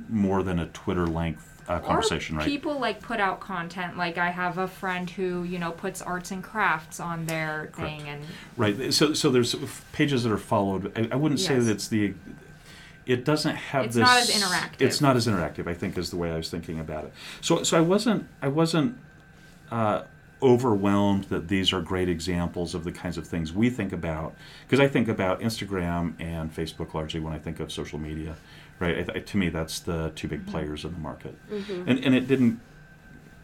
[0.07, 2.47] more than a Twitter length uh, conversation, or right?
[2.47, 3.97] People like put out content.
[3.97, 7.75] Like I have a friend who you know puts arts and crafts on their Correct.
[7.75, 8.23] thing, and
[8.57, 8.93] right.
[8.93, 9.55] So so there's
[9.91, 10.91] pages that are followed.
[10.97, 11.47] I, I wouldn't yes.
[11.47, 12.13] say that it's the
[13.05, 14.01] it doesn't have it's this.
[14.01, 14.81] It's not as interactive.
[14.81, 15.67] It's not as interactive.
[15.67, 17.13] I think is the way I was thinking about it.
[17.41, 18.97] So so I wasn't I wasn't
[19.71, 20.03] uh,
[20.41, 24.33] overwhelmed that these are great examples of the kinds of things we think about
[24.65, 28.35] because I think about Instagram and Facebook largely when I think of social media,
[28.81, 29.09] right?
[29.15, 30.51] I, to me, that's the two big mm-hmm.
[30.51, 31.87] players in the market, mm-hmm.
[31.87, 32.59] and and it didn't.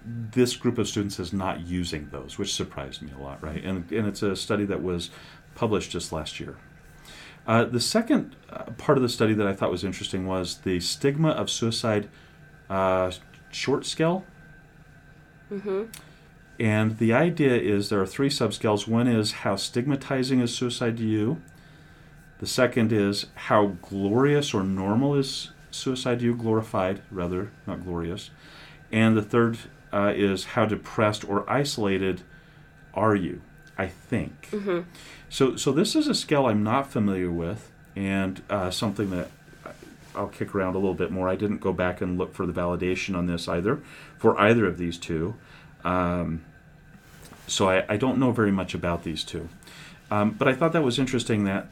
[0.05, 3.63] This group of students is not using those, which surprised me a lot, right?
[3.63, 5.09] And and it's a study that was
[5.55, 6.57] published just last year.
[7.45, 10.81] Uh, the second uh, part of the study that I thought was interesting was the
[10.81, 12.09] stigma of suicide
[12.69, 13.11] uh,
[13.51, 14.25] short scale.
[15.51, 15.83] Mm-hmm.
[16.59, 18.87] And the idea is there are three subscales.
[18.87, 21.41] One is how stigmatizing is suicide to you.
[22.39, 28.29] The second is how glorious or normal is suicide to you, glorified rather, not glorious.
[28.91, 29.57] And the third
[29.91, 32.21] uh, is how depressed or isolated
[32.93, 33.41] are you,
[33.77, 34.49] I think.
[34.51, 34.81] Mm-hmm.
[35.29, 39.29] So, so this is a scale I'm not familiar with, and uh, something that
[40.17, 41.29] I'll kick around a little bit more.
[41.29, 43.79] I didn't go back and look for the validation on this either,
[44.17, 45.35] for either of these two.
[45.83, 46.43] Um,
[47.45, 49.47] so I, I, don't know very much about these two.
[50.09, 51.67] Um, but I thought that was interesting that,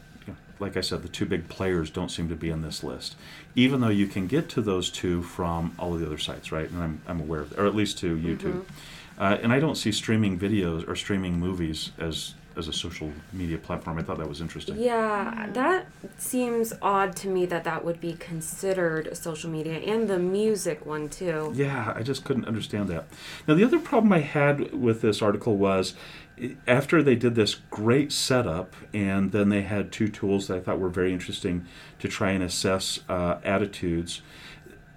[0.60, 3.16] like I said, the two big players don't seem to be in this list,
[3.56, 6.70] even though you can get to those two from all of the other sites, right?
[6.70, 8.38] And I'm, I'm aware of, or at least to YouTube.
[8.38, 9.22] Mm-hmm.
[9.22, 13.58] Uh, and I don't see streaming videos or streaming movies as as a social media
[13.58, 13.98] platform.
[13.98, 14.78] I thought that was interesting.
[14.78, 15.88] Yeah, that
[16.18, 21.10] seems odd to me that that would be considered social media and the music one
[21.10, 21.52] too.
[21.54, 23.08] Yeah, I just couldn't understand that.
[23.46, 26.25] Now, the other problem I had with this article was i-
[26.68, 30.80] after they did this great setup, and then they had two tools that I thought
[30.80, 31.66] were very interesting
[32.00, 34.22] to try and assess uh, attitudes.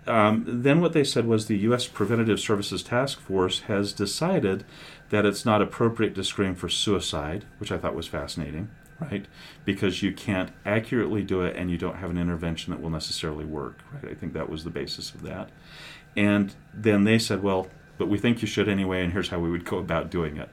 [0.06, 1.86] Um, then what they said was the U.S.
[1.86, 4.64] Preventative Services Task Force has decided
[5.10, 9.26] that it's not appropriate to screen for suicide, which I thought was fascinating, right?
[9.64, 13.44] Because you can't accurately do it and you don't have an intervention that will necessarily
[13.44, 14.10] work, right?
[14.10, 15.50] I think that was the basis of that.
[16.16, 19.50] And then they said, well, but we think you should anyway, and here's how we
[19.50, 20.48] would go about doing it.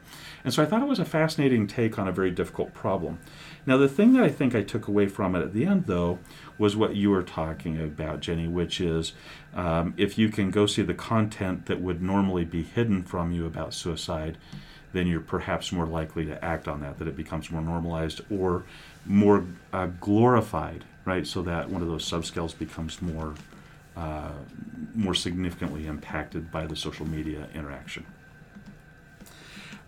[0.45, 3.17] And so I thought it was a fascinating take on a very difficult problem.
[3.65, 6.19] Now, the thing that I think I took away from it at the end, though,
[6.59, 9.13] was what you were talking about, Jenny, which is
[9.55, 13.47] um, if you can go see the content that would normally be hidden from you
[13.47, 14.37] about suicide,
[14.93, 18.65] then you're perhaps more likely to act on that, that it becomes more normalized or
[19.03, 21.25] more uh, glorified, right?
[21.25, 23.33] So that one of those subscales becomes more
[23.97, 24.31] uh,
[24.93, 28.05] more significantly impacted by the social media interaction.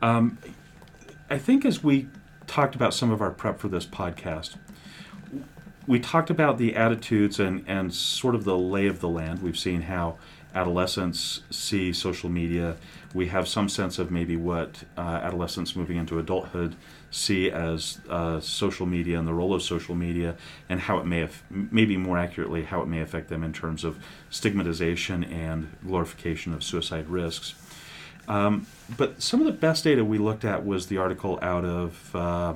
[0.02, 0.38] Um,
[1.30, 2.08] I think as we
[2.46, 4.56] talked about some of our prep for this podcast,
[5.86, 9.42] we talked about the attitudes and, and sort of the lay of the land.
[9.42, 10.18] We've seen how
[10.54, 12.76] adolescents see social media.
[13.14, 16.76] We have some sense of maybe what uh, adolescents moving into adulthood
[17.10, 20.36] see as uh, social media and the role of social media,
[20.68, 23.84] and how it may have, maybe more accurately, how it may affect them in terms
[23.86, 23.98] of
[24.30, 27.56] stigmatization and glorification of suicide risks.
[28.28, 32.16] Um, but some of the best data we looked at was the article out of
[32.16, 32.54] uh,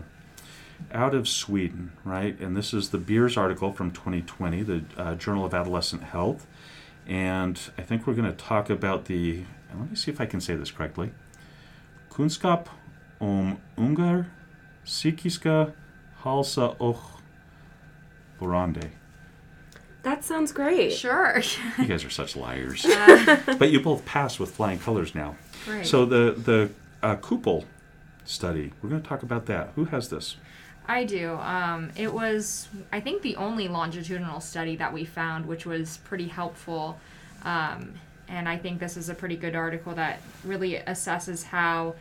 [0.94, 2.38] out of Sweden, right?
[2.40, 6.48] And this is the Beeres article from 2020, the uh, Journal of Adolescent Health.
[7.08, 9.44] And I think we're going to talk about the.
[9.78, 11.12] Let me see if I can say this correctly.
[12.10, 12.68] Kunskap
[13.20, 14.26] om ungar
[14.86, 15.72] psykiska
[16.24, 17.02] hälsa och
[18.40, 18.90] borande.
[20.04, 20.94] That sounds great.
[20.94, 21.42] Sure.
[21.78, 22.86] You guys are such liars.
[22.92, 25.36] Uh, but you both passed with flying colors now.
[25.84, 26.70] So the the
[27.04, 27.66] uh, KUPOL
[28.26, 29.72] study, we're going to talk about that.
[29.76, 30.38] Who has this?
[30.88, 31.36] I do.
[31.36, 36.28] Um, it was, I think, the only longitudinal study that we found, which was pretty
[36.28, 37.00] helpful.
[37.44, 37.94] Um,
[38.28, 41.96] and I think this is a pretty good article that really assesses how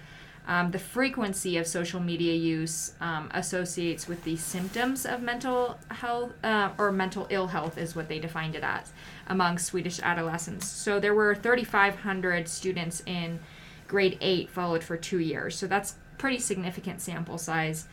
[0.50, 6.32] um, the frequency of social media use um, associates with the symptoms of mental health
[6.42, 8.92] uh, or mental ill health, is what they defined it as
[9.28, 10.66] among Swedish adolescents.
[10.66, 13.38] So there were 3,500 students in
[13.86, 15.54] grade 8 followed for two years.
[15.54, 17.86] So that's pretty significant sample size.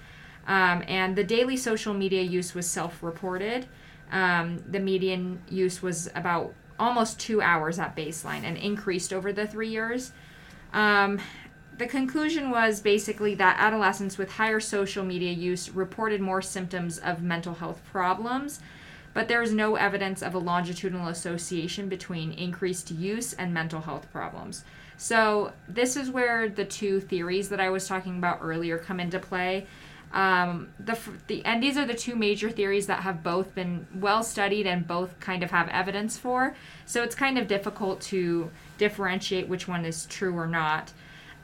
[0.48, 3.68] Um, and the daily social media use was self reported.
[4.12, 9.46] Um, the median use was about almost two hours at baseline and increased over the
[9.46, 10.12] three years.
[10.74, 11.20] Um,
[11.78, 17.22] the conclusion was basically that adolescents with higher social media use reported more symptoms of
[17.22, 18.60] mental health problems,
[19.14, 24.12] but there is no evidence of a longitudinal association between increased use and mental health
[24.12, 24.64] problems.
[24.98, 29.20] So, this is where the two theories that I was talking about earlier come into
[29.20, 29.68] play.
[30.14, 34.24] Um, the, the and these are the two major theories that have both been well
[34.24, 36.56] studied and both kind of have evidence for.
[36.86, 40.92] So it's kind of difficult to differentiate which one is true or not.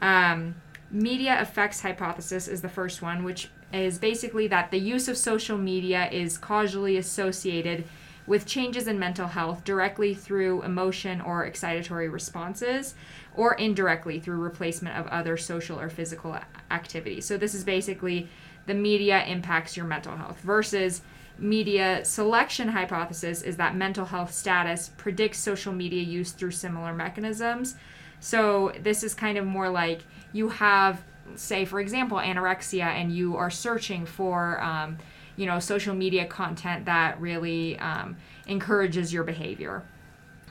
[0.03, 0.55] Um,
[0.91, 5.57] media effects hypothesis is the first one, which is basically that the use of social
[5.57, 7.85] media is causally associated
[8.27, 12.95] with changes in mental health directly through emotion or excitatory responses,
[13.35, 17.25] or indirectly through replacement of other social or physical a- activities.
[17.25, 18.27] So, this is basically
[18.65, 21.01] the media impacts your mental health versus
[21.39, 27.75] media selection hypothesis is that mental health status predicts social media use through similar mechanisms.
[28.23, 29.99] So this is kind of more like
[30.31, 31.01] you have,
[31.35, 34.97] say, for example, anorexia, and you are searching for, um,
[35.35, 38.15] you know, social media content that really um,
[38.47, 39.83] encourages your behavior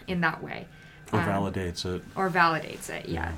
[0.07, 0.67] in that way
[1.13, 2.03] Or Um, validates it.
[2.15, 3.09] or validates it.
[3.09, 3.33] Yeah.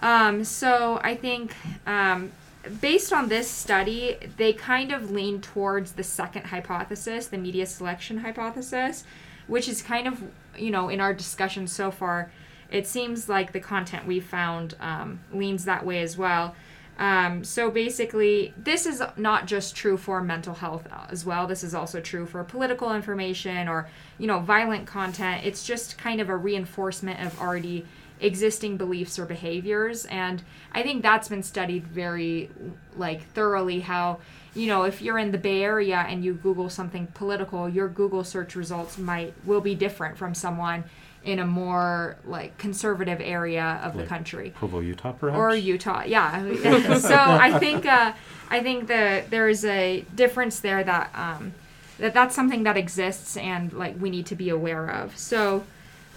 [0.00, 1.54] Um, so I think
[1.86, 2.32] um,
[2.80, 8.18] based on this study, they kind of lean towards the second hypothesis, the media selection
[8.18, 9.04] hypothesis,
[9.46, 10.24] which is kind of
[10.58, 12.32] you know in our discussion so far,
[12.70, 16.54] it seems like the content we found um, leans that way as well.
[16.98, 21.46] Um, so basically, this is not just true for mental health as well.
[21.46, 25.44] This is also true for political information or you know violent content.
[25.44, 27.86] It's just kind of a reinforcement of already
[28.20, 30.42] existing beliefs or behaviors and
[30.72, 32.50] i think that's been studied very
[32.96, 34.18] like thoroughly how
[34.54, 38.22] you know if you're in the bay area and you google something political your google
[38.22, 40.84] search results might will be different from someone
[41.22, 45.38] in a more like conservative area of the country Provo, Utah, perhaps?
[45.38, 46.02] or Utah.
[46.06, 46.98] Yeah.
[46.98, 48.12] so I think uh,
[48.48, 51.52] I think that there is a difference there that um,
[51.98, 55.16] that that's something that exists and like we need to be aware of.
[55.18, 55.64] So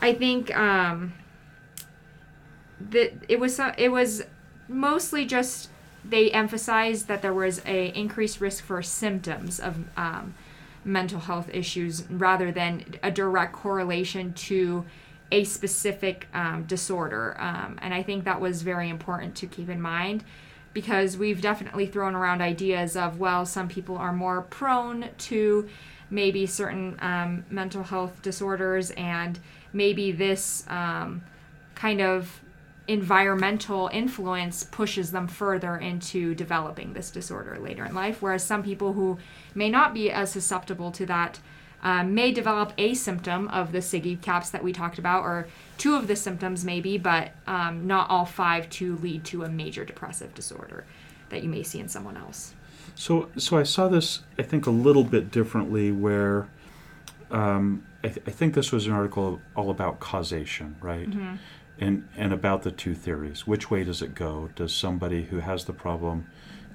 [0.01, 1.13] I think um,
[2.79, 4.23] that it was so- it was
[4.67, 5.69] mostly just
[6.05, 10.33] they emphasized that there was a increased risk for symptoms of um,
[10.85, 14.85] mental health issues rather than a direct correlation to
[15.31, 17.35] a specific um, disorder.
[17.39, 20.23] Um, and I think that was very important to keep in mind
[20.73, 25.69] because we've definitely thrown around ideas of, well, some people are more prone to
[26.09, 29.39] maybe certain um, mental health disorders, and
[29.71, 31.23] maybe this um,
[31.75, 32.41] kind of
[32.87, 38.21] environmental influence pushes them further into developing this disorder later in life.
[38.21, 39.17] Whereas some people who
[39.55, 41.39] may not be as susceptible to that
[41.81, 46.07] um, may develop a symptom of the SIGECAPS that we talked about, or two of
[46.07, 50.85] the symptoms maybe, but um, not all five to lead to a major depressive disorder
[51.29, 52.53] that you may see in someone else.
[52.95, 55.91] So, so I saw this, I think, a little bit differently.
[55.91, 56.47] Where
[57.31, 61.07] um, I, th- I think this was an article all about causation, right?
[61.79, 63.47] And and about the two theories.
[63.47, 64.49] Which way does it go?
[64.55, 66.27] Does somebody who has the problem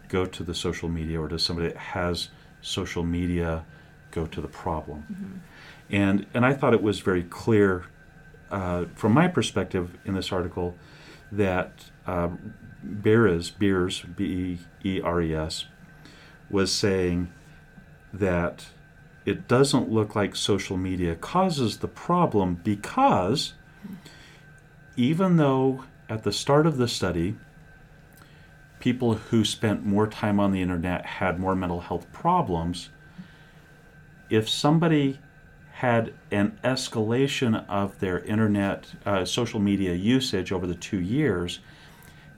[0.08, 2.30] go to the social media, or does somebody that has
[2.60, 3.64] social media
[4.10, 5.42] go to the problem?
[5.90, 7.86] And and I thought it was very clear,
[8.50, 10.74] uh, from my perspective, in this article,
[11.30, 12.30] that uh,
[12.84, 15.66] Beeres, Beeres, B E E R E S,
[16.50, 17.32] was saying
[18.12, 18.66] that
[19.24, 23.52] it doesn't look like social media causes the problem because
[24.98, 27.36] even though at the start of the study,
[28.80, 32.90] people who spent more time on the internet had more mental health problems,
[34.28, 35.20] if somebody
[35.74, 41.60] had an escalation of their internet, uh, social media usage over the two years,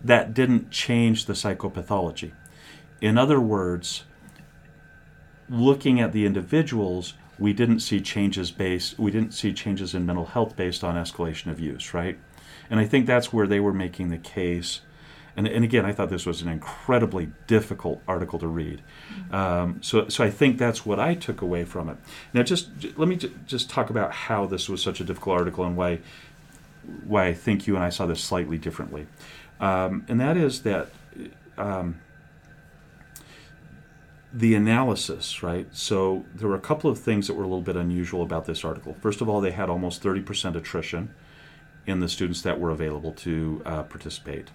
[0.05, 2.33] that didn't change the psychopathology.
[3.01, 4.05] In other words,
[5.49, 10.27] looking at the individuals, we didn't see changes based we didn't see changes in mental
[10.27, 12.19] health based on escalation of use, right?
[12.71, 14.81] And I think that's where they were making the case.
[15.37, 18.83] And, and again, I thought this was an incredibly difficult article to read.
[19.33, 21.97] Um, so, so I think that's what I took away from it.
[22.33, 25.39] Now, just j- let me j- just talk about how this was such a difficult
[25.39, 25.99] article and why
[27.05, 29.07] why I think you and I saw this slightly differently.
[29.61, 30.89] Um, and that is that
[31.59, 32.01] um,
[34.33, 35.67] the analysis, right?
[35.73, 38.65] So there were a couple of things that were a little bit unusual about this
[38.65, 38.95] article.
[38.95, 41.15] First of all, they had almost 30% attrition
[41.91, 44.49] in the students that were available to uh, participate.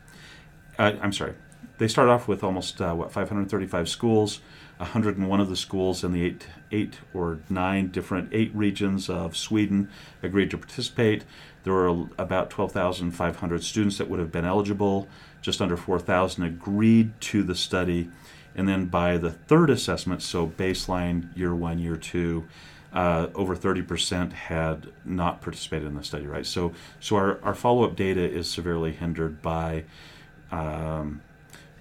[0.79, 1.35] Uh, I'm sorry.
[1.77, 4.39] They start off with almost uh, what 535 schools,
[4.77, 9.89] 101 of the schools in the eight, eight or nine different eight regions of Sweden
[10.23, 11.23] agreed to participate.
[11.63, 15.07] There were about 12,500 students that would have been eligible.
[15.41, 18.09] Just under 4,000 agreed to the study,
[18.55, 22.45] and then by the third assessment, so baseline year one, year two,
[22.95, 26.45] uh, over 30% had not participated in the study, right?
[26.45, 29.83] So, so our, our follow up data is severely hindered by,
[30.49, 31.21] um,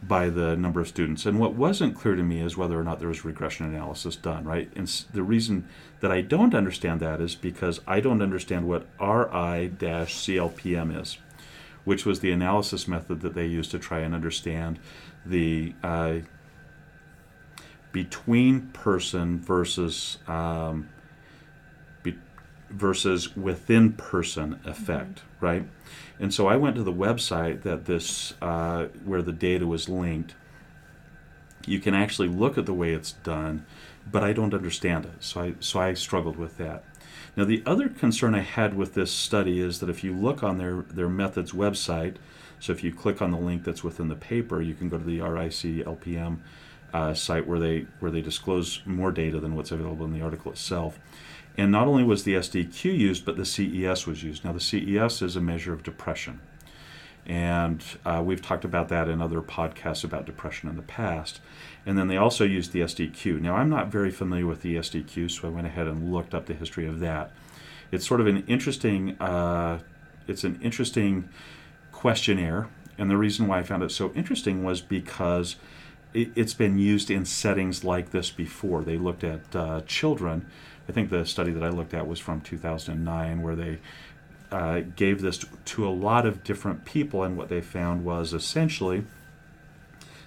[0.03, 1.25] by the number of students.
[1.25, 4.45] And what wasn't clear to me is whether or not there was regression analysis done,
[4.45, 4.69] right?
[4.75, 5.69] And the reason
[6.01, 11.19] that I don't understand that is because I don't understand what RI CLPM is,
[11.85, 14.81] which was the analysis method that they used to try and understand
[15.25, 16.17] the uh,
[17.93, 20.89] between person versus um,
[22.75, 25.67] versus within person effect, right?
[26.19, 30.35] And so I went to the website that this uh, where the data was linked.
[31.67, 33.65] You can actually look at the way it's done,
[34.11, 35.23] but I don't understand it.
[35.23, 36.85] So I so I struggled with that.
[37.37, 40.59] Now the other concern I had with this study is that if you look on
[40.59, 42.17] their their methods website,
[42.61, 45.05] so if you click on the link that's within the paper, you can go to
[45.05, 46.39] the RI CLPM
[46.93, 50.53] uh, site where they where they disclose more data than what's available in the article
[50.53, 50.99] itself.
[51.57, 54.45] And not only was the SDQ used, but the CES was used.
[54.45, 56.41] Now the CES is a measure of depression,
[57.27, 61.41] and uh, we've talked about that in other podcasts about depression in the past.
[61.87, 63.41] And then they also used the SDQ.
[63.41, 66.47] Now I'm not very familiar with the SDQ, so I went ahead and looked up
[66.47, 67.31] the history of that.
[67.93, 69.17] It's sort of an interesting.
[69.21, 69.81] Uh,
[70.27, 71.29] it's an interesting
[71.93, 75.57] questionnaire, and the reason why I found it so interesting was because
[76.15, 78.83] it, it's been used in settings like this before.
[78.83, 80.47] They looked at uh, children.
[80.89, 83.79] I think the study that I looked at was from 2009, where they
[84.53, 89.05] uh, gave this to, a lot of different people, and what they found was essentially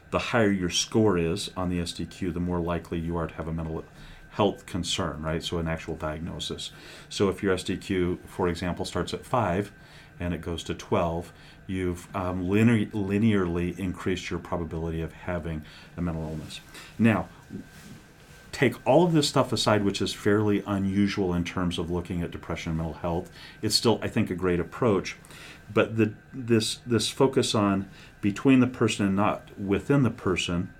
[0.10, 3.47] the higher your score is on the SDQ, the more likely you are to have
[3.47, 3.84] a mental
[4.32, 5.43] health concern, right?
[5.43, 6.72] So an actual diagnosis.
[7.10, 9.72] So if your SDQ, for example, starts at five
[10.20, 11.32] and it goes to 12,
[11.68, 15.64] you've um, linear, linearly increased your probability of having
[15.97, 16.62] a mental illness.
[16.97, 17.28] Now,
[18.52, 22.32] take all of this stuff aside, which is fairly unusual in terms of looking at
[22.32, 23.30] depression and mental health,
[23.62, 25.18] it's still, I think, a great approach.
[25.74, 27.89] But the, this, this focus on
[28.22, 30.74] between the person and not within the person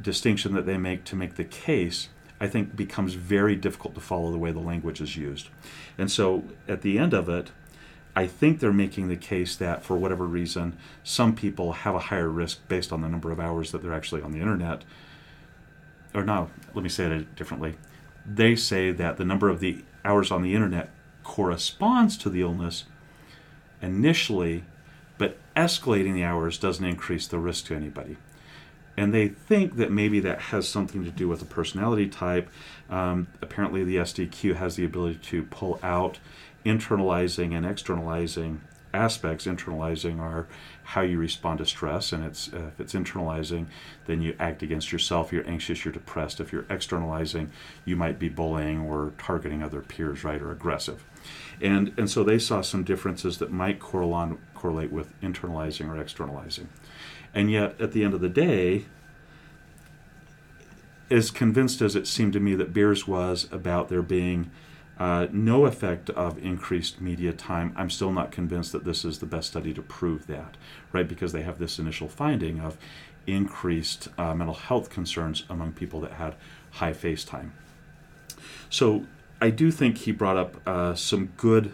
[0.00, 2.08] distinction that they make to make the case,
[2.40, 5.48] I think becomes very difficult to follow the way the language is used.
[5.98, 7.50] And so at the end of it,
[8.16, 12.28] I think they're making the case that for whatever reason, some people have a higher
[12.28, 14.82] risk based on the number of hours that they're actually on the internet.
[16.14, 17.76] Or no, let me say it differently.
[18.26, 20.90] They say that the number of the hours on the internet
[21.22, 22.84] corresponds to the illness
[23.80, 24.64] initially,
[25.18, 28.16] but escalating the hours doesn't increase the risk to anybody.
[28.96, 32.50] And they think that maybe that has something to do with the personality type.
[32.90, 36.18] Um, apparently, the SDQ has the ability to pull out
[36.66, 38.60] internalizing and externalizing
[38.92, 39.46] aspects.
[39.46, 40.46] Internalizing are
[40.82, 43.66] how you respond to stress, and it's uh, if it's internalizing,
[44.06, 45.32] then you act against yourself.
[45.32, 45.84] You're anxious.
[45.84, 46.40] You're depressed.
[46.40, 47.50] If you're externalizing,
[47.84, 51.04] you might be bullying or targeting other peers, right, or aggressive.
[51.60, 56.68] And and so they saw some differences that might correlate correlate with internalizing or externalizing.
[57.34, 58.86] And yet, at the end of the day,
[61.10, 64.50] as convinced as it seemed to me that Beeres was about there being
[65.00, 69.26] uh, no effect of increased media time, I'm still not convinced that this is the
[69.26, 70.58] best study to prove that,
[70.92, 71.08] right?
[71.08, 72.76] Because they have this initial finding of
[73.26, 76.34] increased uh, mental health concerns among people that had
[76.72, 77.54] high face time.
[78.68, 79.06] So
[79.40, 81.72] I do think he brought up uh, some good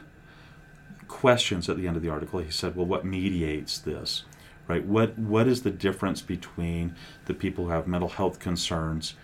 [1.08, 2.38] questions at the end of the article.
[2.38, 4.24] He said, well, what mediates this?
[4.68, 4.84] Right?
[4.84, 9.14] What what is the difference between the people who have mental health concerns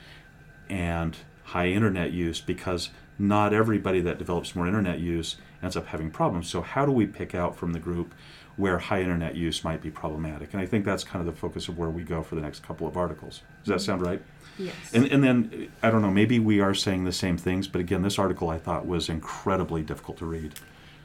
[0.69, 2.41] and high internet use?
[2.41, 6.49] Because not everybody that develops more internet use ends up having problems.
[6.49, 8.15] So, how do we pick out from the group
[8.57, 10.53] where high internet use might be problematic?
[10.53, 12.63] And I think that's kind of the focus of where we go for the next
[12.63, 13.43] couple of articles.
[13.65, 14.23] Does that sound right?
[14.59, 14.75] Yes.
[14.93, 18.03] And, and then, I don't know, maybe we are saying the same things, but again,
[18.03, 20.55] this article I thought was incredibly difficult to read.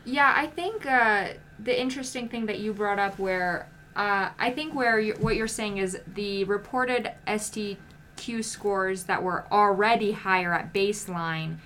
[0.05, 1.29] Yeah, I think uh,
[1.59, 5.47] the interesting thing that you brought up, where uh, I think where you're, what you're
[5.47, 11.57] saying is the reported SDQ scores that were already higher at baseline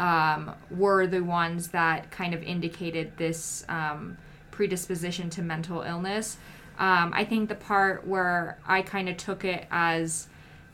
[0.00, 4.16] um, were the ones that kind of indicated this um,
[4.50, 6.38] predisposition to mental illness.
[6.78, 10.28] Um, I think the part where I kind of took it as,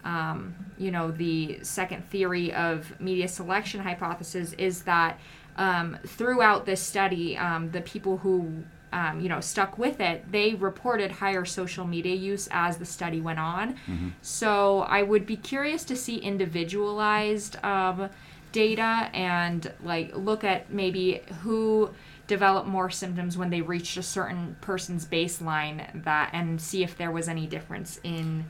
[0.04, 5.18] um, you know, the second theory of media selection hypothesis is that
[5.56, 8.62] um, throughout this study, um, the people who
[8.92, 13.20] um, you know stuck with it they reported higher social media use as the study
[13.20, 14.10] went on Mm-hmm.
[14.22, 18.08] so i would be curious to see individualized um,
[18.56, 21.90] data and like look at maybe who
[22.26, 27.10] developed more symptoms when they reached a certain person's baseline that and see if there
[27.10, 28.46] was any difference in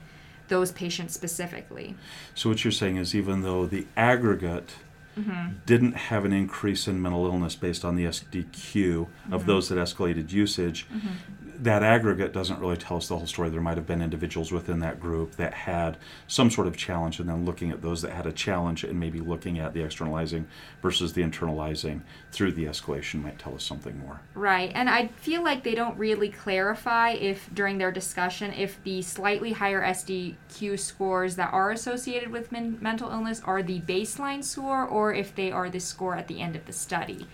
[0.47, 1.97] those patients specifically.
[2.37, 4.71] So, what you're saying is even though the aggregate
[5.17, 5.57] Mm-hmm.
[5.65, 9.47] didn't have an increase in mental illness based on the SDQ of mm-hmm.
[9.47, 11.63] those that escalated usage, mm-hmm.
[11.63, 13.49] that aggregate doesn't really tell us the whole story.
[13.49, 15.97] There might have been individuals within that group that had
[16.27, 19.21] some sort of challenge, and then looking at those that had a challenge and maybe
[19.21, 20.47] looking at the externalizing
[20.83, 24.21] versus the internalizing through the escalation might tell us something more.
[24.35, 29.01] Right, and I feel like they don't really clarify if during their discussion if the
[29.01, 34.85] slightly higher SDQ scores that are associated with men- mental illness are the baseline score
[34.85, 37.27] or if they are the score at the end of the study.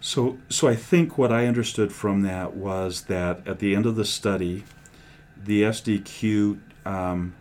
[0.00, 3.96] So, so I think what I understood from that was that at the end of
[3.96, 4.64] the study,
[5.42, 7.34] the SDQ um,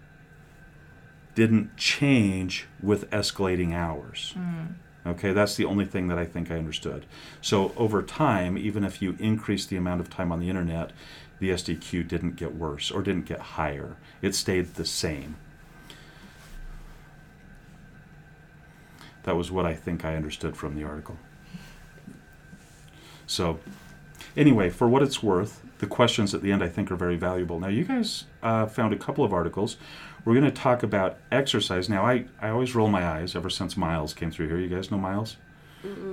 [1.35, 4.33] didn't change with escalating hours.
[5.05, 7.05] Okay, that's the only thing that I think I understood.
[7.41, 10.91] So over time, even if you increase the amount of time on the internet,
[11.39, 13.97] the SDQ didn't get worse or didn't get higher.
[14.21, 15.35] It stayed the same.
[19.23, 21.17] That was what I think I understood from the article.
[23.25, 23.59] So,
[24.35, 27.59] anyway, for what it's worth, the questions at the end I think are very valuable.
[27.59, 29.77] Now, you guys uh, found a couple of articles.
[30.25, 31.89] We're going to talk about exercise.
[31.89, 34.57] Now, I, I always roll my eyes ever since Miles came through here.
[34.57, 35.37] You guys know Miles?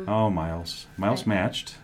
[0.09, 0.87] Oh, Miles.
[0.97, 1.77] Miles matched.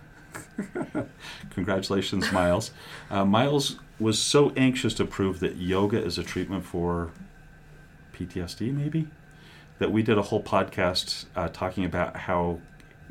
[1.50, 2.72] Congratulations, Miles.
[3.10, 7.10] Uh, Miles was so anxious to prove that yoga is a treatment for
[8.12, 9.06] PTSD, maybe,
[9.78, 12.58] that we did a whole podcast uh, talking about how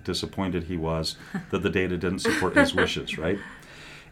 [0.04, 1.16] disappointed he was
[1.52, 3.40] that the data didn't support his wishes, right?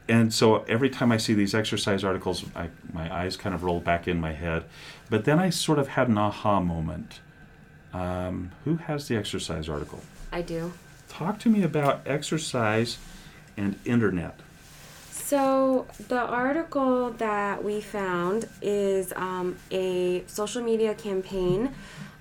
[0.10, 3.80] And so every time I see these exercise articles, I, my eyes kind of roll
[3.80, 4.66] back in my head.
[5.10, 7.20] But then I sort of had an aha moment
[7.93, 10.01] Um, who has the exercise article?
[10.32, 10.74] I do.
[11.10, 12.97] Talk to me about exercise
[13.56, 14.39] and internet.
[15.12, 21.74] So, the article that we found is um, a social media campaign.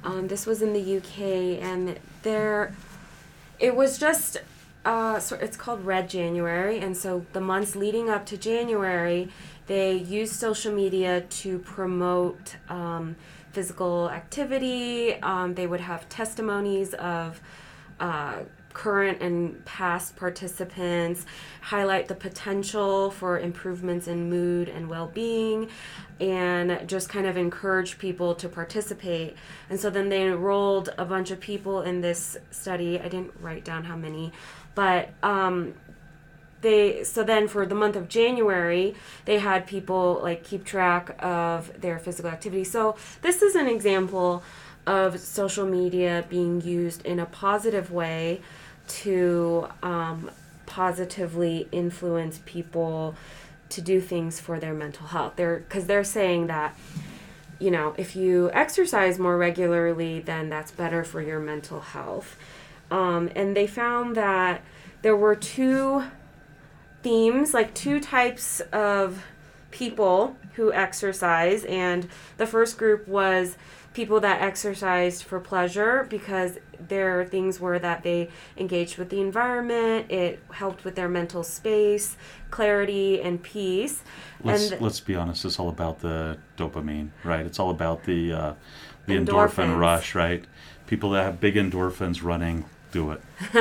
[0.05, 2.75] Um, this was in the UK, and there,
[3.61, 4.39] it was just,
[4.85, 9.29] uh, so it's called Red January, and so the months leading up to January,
[9.67, 13.15] they used social media to promote um,
[13.53, 15.15] physical activity.
[15.23, 17.41] Um, they would have testimonies of
[18.01, 18.41] uh,
[18.73, 21.27] current and past participants,
[21.61, 25.69] highlight the potential for improvements in mood and well being,
[26.21, 29.37] and just kind of encourage people to participate.
[29.71, 32.99] And so then they enrolled a bunch of people in this study.
[32.99, 34.33] I didn't write down how many,
[34.75, 35.75] but um,
[36.63, 38.95] they so then for the month of January
[39.25, 42.65] they had people like keep track of their physical activity.
[42.65, 44.43] So this is an example
[44.87, 48.41] of social media being used in a positive way
[49.01, 50.31] to um,
[50.67, 53.15] positively influence people
[53.69, 55.35] to do things for their mental health.
[55.37, 56.77] They're because they're saying that
[57.59, 62.37] you know if you exercise more regularly, then that's better for your mental health.
[62.91, 64.63] Um, and they found that
[65.01, 66.05] there were two
[67.03, 69.25] themes, like two types of
[69.71, 73.57] people who exercise, and the first group was
[73.95, 80.11] people that exercised for pleasure because their things were that they engaged with the environment,
[80.11, 82.17] it helped with their mental space,
[82.51, 84.03] clarity, and peace.
[84.43, 85.45] Let's and let's be honest.
[85.45, 87.45] It's all about the dopamine, right?
[87.45, 88.55] It's all about the uh,
[89.07, 90.45] the endorphin rush, right?
[90.87, 93.21] People that have big endorphins running do it.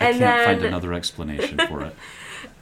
[0.00, 1.94] I can't find another explanation for it.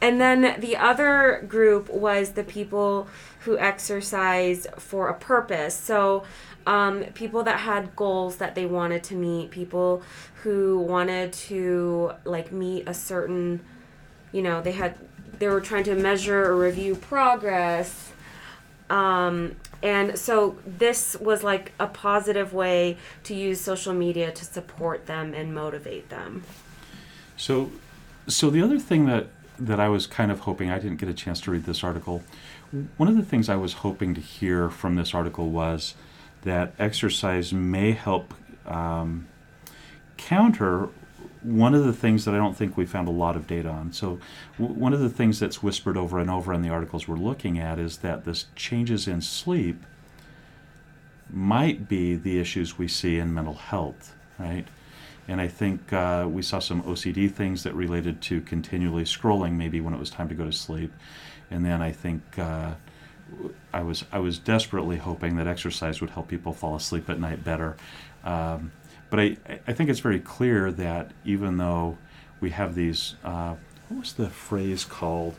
[0.01, 3.07] And then the other group was the people
[3.41, 5.75] who exercised for a purpose.
[5.75, 6.23] So,
[6.67, 10.01] um, people that had goals that they wanted to meet, people
[10.43, 13.63] who wanted to like meet a certain,
[14.31, 14.97] you know, they had
[15.39, 18.11] they were trying to measure or review progress.
[18.89, 25.05] Um, and so this was like a positive way to use social media to support
[25.05, 26.43] them and motivate them.
[27.37, 27.71] So,
[28.27, 29.27] so the other thing that
[29.57, 32.23] that I was kind of hoping I didn't get a chance to read this article.
[32.97, 35.95] One of the things I was hoping to hear from this article was
[36.43, 38.33] that exercise may help
[38.65, 39.27] um,
[40.17, 40.89] counter
[41.41, 43.93] one of the things that I don't think we found a lot of data on.
[43.93, 44.19] So,
[44.57, 47.59] w- one of the things that's whispered over and over in the articles we're looking
[47.59, 49.83] at is that this changes in sleep
[51.29, 54.67] might be the issues we see in mental health, right?
[55.27, 59.81] And I think uh, we saw some OCD things that related to continually scrolling, maybe
[59.81, 60.93] when it was time to go to sleep.
[61.49, 62.73] And then I think uh,
[63.73, 67.43] I was I was desperately hoping that exercise would help people fall asleep at night
[67.43, 67.75] better.
[68.23, 68.71] Um,
[69.09, 71.97] but I, I think it's very clear that even though
[72.39, 73.55] we have these, uh,
[73.89, 75.35] what was the phrase called?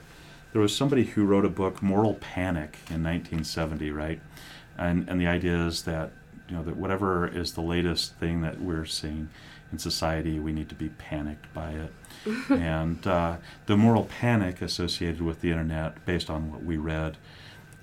[0.53, 4.21] There was somebody who wrote a book, Moral Panic, in 1970, right?
[4.79, 6.11] And and the idea is that
[6.49, 9.29] you know that whatever is the latest thing that we're seeing
[9.73, 11.93] in society, we need to be panicked by it.
[12.51, 13.37] and uh,
[13.67, 17.17] the moral panic associated with the internet, based on what we read,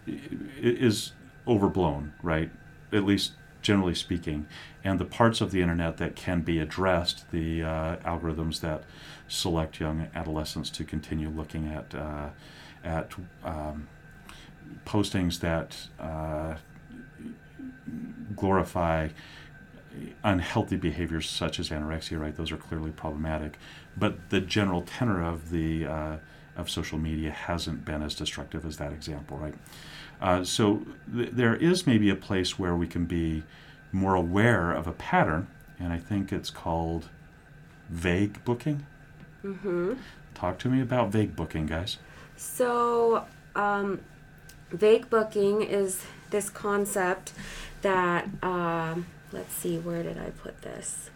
[0.06, 1.14] is
[1.48, 2.50] overblown, right?
[2.92, 4.46] At least generally speaking.
[4.84, 8.84] And the parts of the internet that can be addressed, the uh, algorithms that
[9.28, 12.30] select young adolescents to continue looking at uh,
[12.84, 13.14] at
[13.46, 13.88] um,
[14.86, 16.56] postings that uh,
[18.36, 19.10] glorify
[20.24, 22.36] unhealthy behaviors such as anorexia, right?
[22.36, 23.58] Those are clearly problematic.
[23.96, 26.18] But the general tenor of the uh,
[26.56, 29.56] of social media hasn't been as destructive as that example, right?
[30.22, 33.44] Uh, so th- there is maybe a place where we can be
[33.92, 35.48] more aware of a pattern,
[35.80, 37.10] and I think it's called
[37.90, 38.86] vague booking.
[39.44, 39.94] Mm-hmm.
[40.34, 41.98] Talk to me about vague booking, guys.
[42.38, 43.26] So,
[43.56, 44.02] um,
[44.72, 47.34] vague booking is this concept
[47.82, 51.10] that, um, let's see, where did I put this?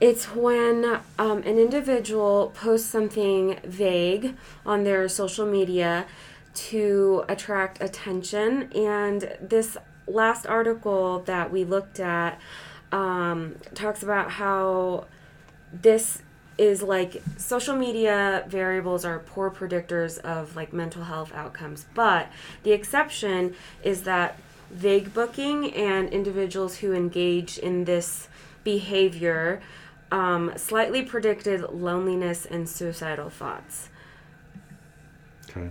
[0.00, 4.36] It's when um, an individual posts something vague
[4.66, 6.06] on their social media
[6.54, 8.72] to attract attention.
[8.74, 9.76] And this
[10.06, 12.40] last article that we looked at
[12.92, 15.06] um, talks about how
[15.72, 16.22] this
[16.56, 22.28] is like social media variables are poor predictors of like mental health outcomes but
[22.62, 23.52] the exception
[23.82, 24.38] is that
[24.70, 28.28] vague booking and individuals who engage in this
[28.62, 29.60] behavior
[30.10, 33.88] um, slightly predicted loneliness and suicidal thoughts
[35.56, 35.70] Okay.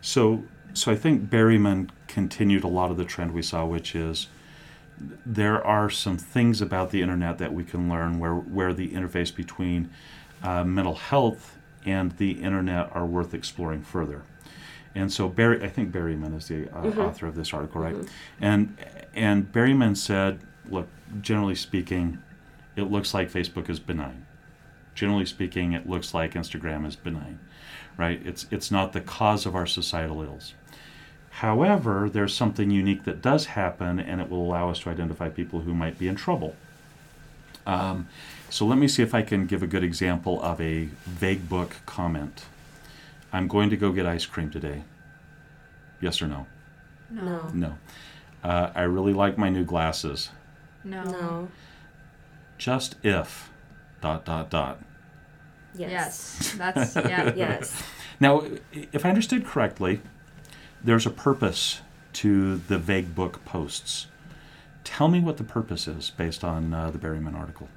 [0.00, 4.28] So so I think Berryman continued a lot of the trend we saw, which is
[5.26, 9.34] there are some things about the internet that we can learn where, where the interface
[9.34, 9.90] between
[10.42, 14.22] uh, mental health and the internet are worth exploring further.
[14.94, 17.96] And so Barry, I think Berryman is the uh, author of this article, right?
[18.40, 18.76] And
[19.14, 20.88] and Berryman said, look,
[21.20, 22.22] generally speaking,
[22.76, 24.26] it looks like Facebook is benign.
[24.94, 27.38] Generally speaking, it looks like Instagram is benign,
[27.96, 28.20] right?
[28.24, 30.54] It's it's not the cause of our societal ills.
[31.36, 35.60] However, there's something unique that does happen, and it will allow us to identify people
[35.60, 36.54] who might be in trouble.
[37.66, 38.08] Um,
[38.50, 41.76] so let me see if I can give a good example of a vague book
[41.86, 42.44] comment.
[43.32, 44.84] I'm going to go get ice cream today.
[46.00, 46.46] Yes or no?
[47.10, 47.48] No.
[47.54, 47.78] No.
[48.42, 50.30] Uh, I really like my new glasses.
[50.84, 51.04] No.
[51.04, 51.48] No.
[52.58, 53.50] Just if.
[54.00, 54.80] Dot dot dot.
[55.74, 55.90] Yes.
[55.90, 56.54] Yes.
[56.58, 57.32] That's yeah.
[57.34, 57.82] Yes.
[58.20, 60.00] Now, if I understood correctly,
[60.82, 61.80] there's a purpose
[62.14, 64.08] to the vague book posts.
[64.84, 67.68] Tell me what the purpose is based on uh, the Berryman article.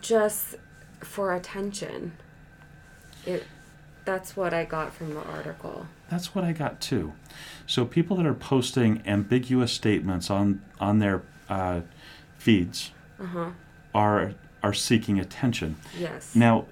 [0.00, 0.54] Just
[1.00, 2.12] for attention.
[3.26, 3.44] It.
[4.04, 5.86] That's what I got from the article.
[6.08, 7.12] That's what I got too.
[7.66, 11.82] So people that are posting ambiguous statements on on their uh,
[12.38, 12.90] feeds
[13.20, 13.50] Uh huh.
[13.94, 15.76] are are seeking attention.
[15.98, 16.34] Yes.
[16.34, 16.66] Now,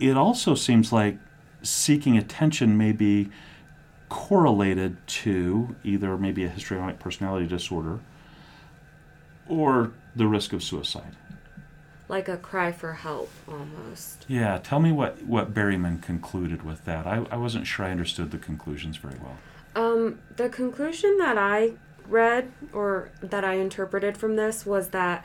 [0.00, 1.18] it also seems like
[1.62, 3.28] seeking attention may be
[4.08, 7.98] correlated to either maybe a histrionic personality disorder
[9.48, 11.16] or the risk of suicide.
[12.08, 14.24] Like a cry for help almost.
[14.28, 17.06] Yeah, tell me what, what Berryman concluded with that.
[17.06, 19.38] I, I wasn't sure I understood the conclusions very well.
[19.74, 21.72] Um, the conclusion that I
[22.08, 25.24] read or that I interpreted from this was that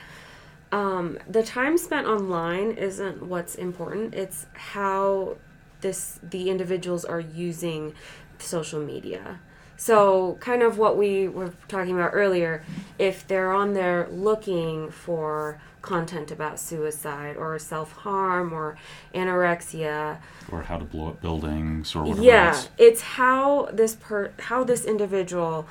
[0.71, 4.13] um, the time spent online isn't what's important.
[4.15, 5.38] It's how
[5.82, 7.93] this the individuals are using
[8.39, 9.39] social media.
[9.82, 12.63] So, kind of what we were talking about earlier,
[12.99, 18.77] if they're on there looking for content about suicide or self harm or
[19.15, 20.19] anorexia,
[20.51, 22.69] Or how to blow up buildings or whatever yeah, else.
[22.77, 25.65] it's how this per how this individual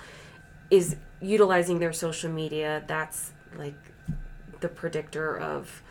[0.72, 2.82] is utilizing their social media.
[2.88, 3.78] That's like
[4.58, 5.82] the predictor of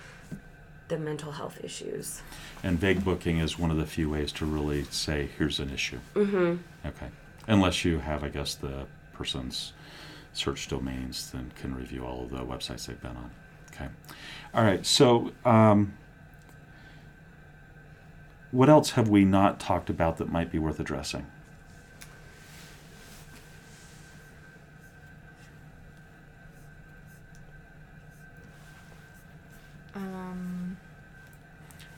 [0.89, 2.21] the mental health issues.
[2.63, 5.99] And vague booking is one of the few ways to really say, here's an issue.
[6.15, 6.57] Mm-hmm.
[6.85, 7.07] Okay.
[7.49, 9.73] Unless you have, I guess, the person's
[10.33, 13.31] search domains, then can review all of the websites they've been on.
[13.73, 13.87] Okay.
[14.53, 14.85] All right.
[14.85, 15.97] So, um,
[18.51, 21.25] what else have we not talked about that might be worth addressing?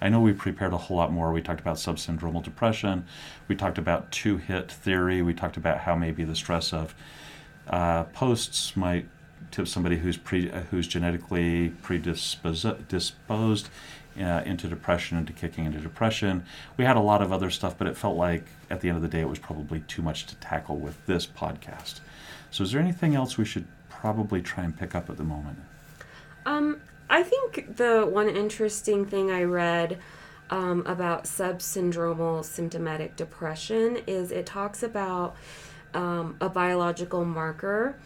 [0.02, 1.32] I know we prepared a whole lot more.
[1.32, 3.06] We talked about subsyndromal depression.
[3.48, 5.22] We talked about two hit theory.
[5.22, 6.96] We talked about how maybe the stress of
[7.68, 9.08] uh, posts might
[9.52, 12.66] tip somebody who's pre, who's genetically predisposed
[14.20, 16.44] uh, into depression, into kicking into depression.
[16.78, 19.02] We had a lot of other stuff, but it felt like at the end of
[19.02, 22.00] the day it was probably too much to tackle with this podcast.
[22.50, 25.60] So, is there anything else we should probably try and pick up at the moment?
[26.46, 26.82] Um,
[27.52, 30.00] think the one interesting thing I read
[30.50, 35.36] um, about subsyndromal symptomatic depression is it talks about
[35.94, 37.98] um, a biological marker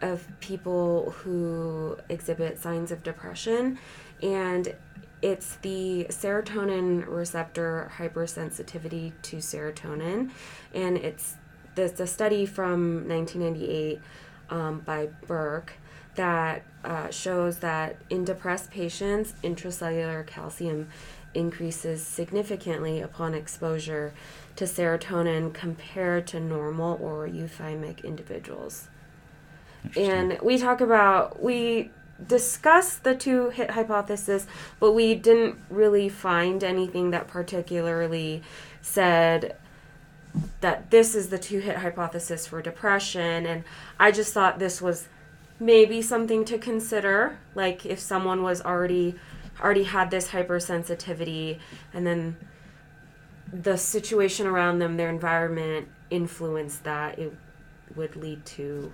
[0.00, 3.78] of people who exhibit signs of depression,
[4.20, 4.74] and
[5.22, 10.30] it's the serotonin receptor hypersensitivity to serotonin,
[10.74, 11.36] and it's
[11.74, 14.00] there's a study from 1998
[14.50, 15.72] um, by Burke
[16.14, 20.88] that uh, shows that in depressed patients, intracellular calcium
[21.34, 24.12] increases significantly upon exposure
[24.56, 28.88] to serotonin compared to normal or euthymic individuals.
[29.96, 31.90] And we talk about, we
[32.26, 34.46] discuss the two hit hypothesis,
[34.78, 38.42] but we didn't really find anything that particularly
[38.80, 39.56] said
[40.60, 43.46] that this is the two hit hypothesis for depression.
[43.46, 43.64] And
[43.98, 45.08] I just thought this was
[45.62, 49.14] maybe something to consider like if someone was already
[49.60, 51.58] already had this hypersensitivity
[51.94, 52.36] and then
[53.52, 57.32] the situation around them their environment influenced that it
[57.94, 58.92] would lead to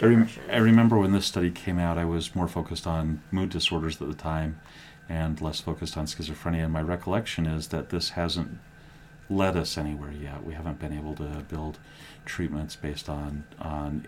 [0.00, 3.50] I, rem- I remember when this study came out, I was more focused on mood
[3.50, 4.60] disorders at the time
[5.08, 6.64] and less focused on schizophrenia.
[6.64, 8.58] And my recollection is that this hasn't
[9.30, 10.44] led us anywhere yet.
[10.44, 11.78] We haven't been able to build
[12.24, 14.04] treatments based on, on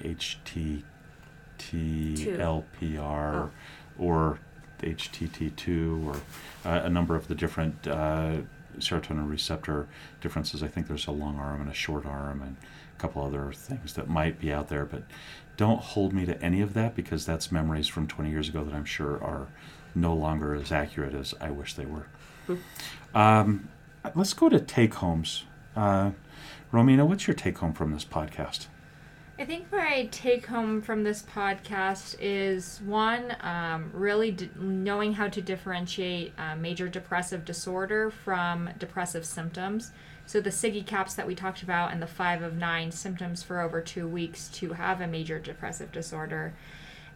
[1.59, 2.64] HTTLPR
[2.98, 3.50] Oh.
[3.98, 4.38] or
[4.82, 6.16] HTT2 or
[6.68, 8.38] uh, a number of the different uh,
[8.78, 9.88] serotonin receptor
[10.20, 10.62] differences.
[10.62, 12.57] I think there's a long arm and a short arm and
[12.96, 15.02] a couple other things that might be out there, but
[15.57, 18.74] don't hold me to any of that because that's memories from 20 years ago that
[18.74, 19.48] I'm sure are
[19.94, 22.07] no longer as accurate as I wish they were.
[23.14, 23.70] Um,
[24.14, 25.44] let's go to take homes.
[25.74, 26.11] Uh,
[26.72, 28.66] Romina, what's your take home from this podcast?
[29.39, 35.28] I think my take home from this podcast is one, um, really d- knowing how
[35.28, 39.93] to differentiate uh, major depressive disorder from depressive symptoms.
[40.24, 43.82] So, the SIGECAPS that we talked about and the five of nine symptoms for over
[43.82, 46.55] two weeks to have a major depressive disorder.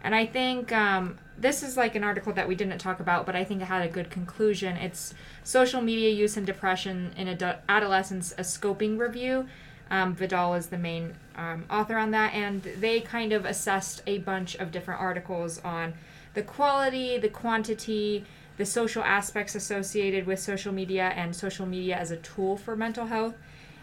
[0.03, 3.35] And I think um, this is like an article that we didn't talk about, but
[3.35, 4.77] I think it had a good conclusion.
[4.77, 9.47] It's Social Media Use and Depression in Ad- Adolescence, a scoping review.
[9.91, 14.19] Um, Vidal is the main um, author on that, and they kind of assessed a
[14.19, 15.93] bunch of different articles on
[16.33, 18.23] the quality, the quantity,
[18.55, 23.07] the social aspects associated with social media, and social media as a tool for mental
[23.07, 23.35] health.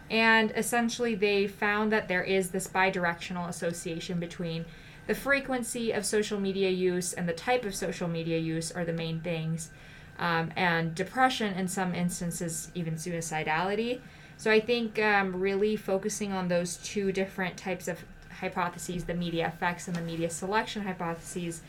[0.09, 4.65] And essentially, they found that there is this bidirectional association between
[5.05, 8.93] the frequency of social media use and the type of social media use are the
[8.93, 9.69] main things.
[10.17, 14.01] Um, and depression, in some instances, even suicidality.
[14.39, 18.05] So I think um, really focusing on those two different types of
[18.39, 21.61] hypotheses, the media effects and the media selection hypotheses,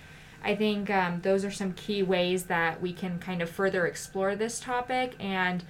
[0.45, 4.37] I think um, those are some key ways that we can kind of further explore
[4.37, 5.65] this topic and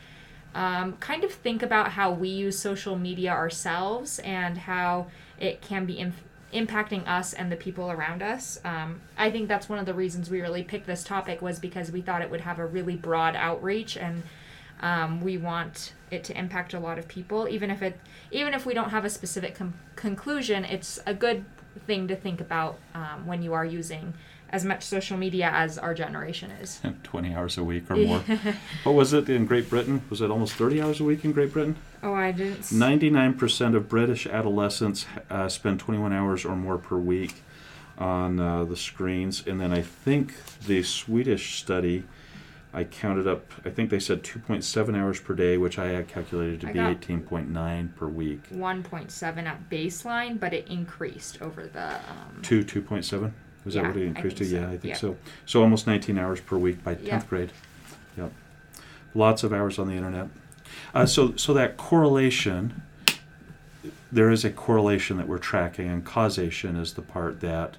[0.54, 5.06] um, kind of think about how we use social media ourselves and how
[5.38, 6.22] it can be inf-
[6.52, 8.60] impacting us and the people around us.
[8.62, 11.90] Um, I think that's one of the reasons we really picked this topic was because
[11.90, 14.22] we thought it would have a really broad outreach and
[14.80, 17.98] um, we want it to impact a lot of people, even if it,
[18.30, 20.64] even if we don't have a specific com- conclusion.
[20.64, 21.44] It's a good
[21.86, 24.14] thing to think about um, when you are using
[24.50, 26.80] as much social media as our generation is.
[27.04, 28.18] 20 hours a week or more.
[28.84, 30.02] what was it in Great Britain?
[30.10, 31.76] Was it almost 30 hours a week in Great Britain?
[32.02, 32.62] Oh, I didn't.
[32.62, 37.42] 99% of British adolescents uh, spend 21 hours or more per week
[37.98, 39.44] on uh, the screens.
[39.46, 40.34] And then I think
[40.66, 42.04] the Swedish study,
[42.72, 46.60] I counted up, I think they said 2.7 hours per day, which I had calculated
[46.60, 48.48] to I be got- 18.9 per week.
[48.50, 51.94] 1.7 at baseline, but it increased over the.
[51.94, 53.32] Um, To 2.7?
[53.64, 54.56] Was Yeah, that what it I increased think to?
[54.56, 54.60] so.
[54.62, 54.94] Yeah, I think Yeah.
[54.94, 55.16] so.
[55.46, 57.22] So almost 19 hours per week by 10th Yeah.
[57.28, 57.52] grade.
[58.16, 58.32] Yep.
[59.14, 60.28] Lots of hours on the internet.
[60.94, 62.82] Uh, so, so that correlation,
[64.12, 67.76] there is a correlation that we're tracking, and causation is the part that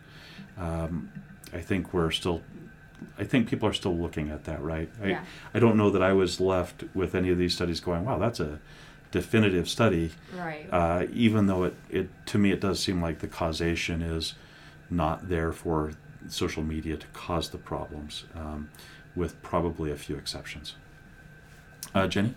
[0.58, 1.10] um,
[1.54, 2.42] I think we're still.
[3.18, 4.90] I think people are still looking at that, right?
[5.02, 5.24] I, Yeah.
[5.54, 8.40] I don't know that I was left with any of these studies going, "Wow, that's
[8.40, 8.60] a
[9.12, 10.68] definitive study." right.
[10.72, 14.36] uh, even though it, it to me it does seem like the causation is
[14.90, 15.94] not there for
[16.28, 18.70] social media to cause the problems, um,
[19.16, 20.76] with probably a few exceptions.
[21.94, 22.34] Uh, Jenny,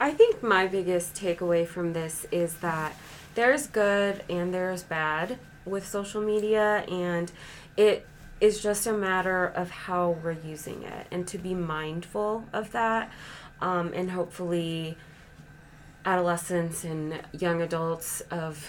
[0.00, 2.94] I think my biggest takeaway from this is that
[3.34, 7.30] there's good and there's bad with social media, and
[7.76, 8.06] it
[8.40, 13.10] is just a matter of how we're using it and to be mindful of that.
[13.60, 14.96] Um, and hopefully,
[16.04, 18.68] adolescents and young adults of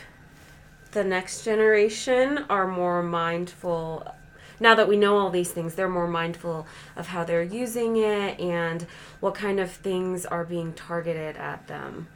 [0.91, 4.15] the next generation are more mindful
[4.59, 8.39] now that we know all these things, they're more mindful of how they're using it
[8.39, 8.85] and
[9.19, 12.07] what kind of things are being targeted at them.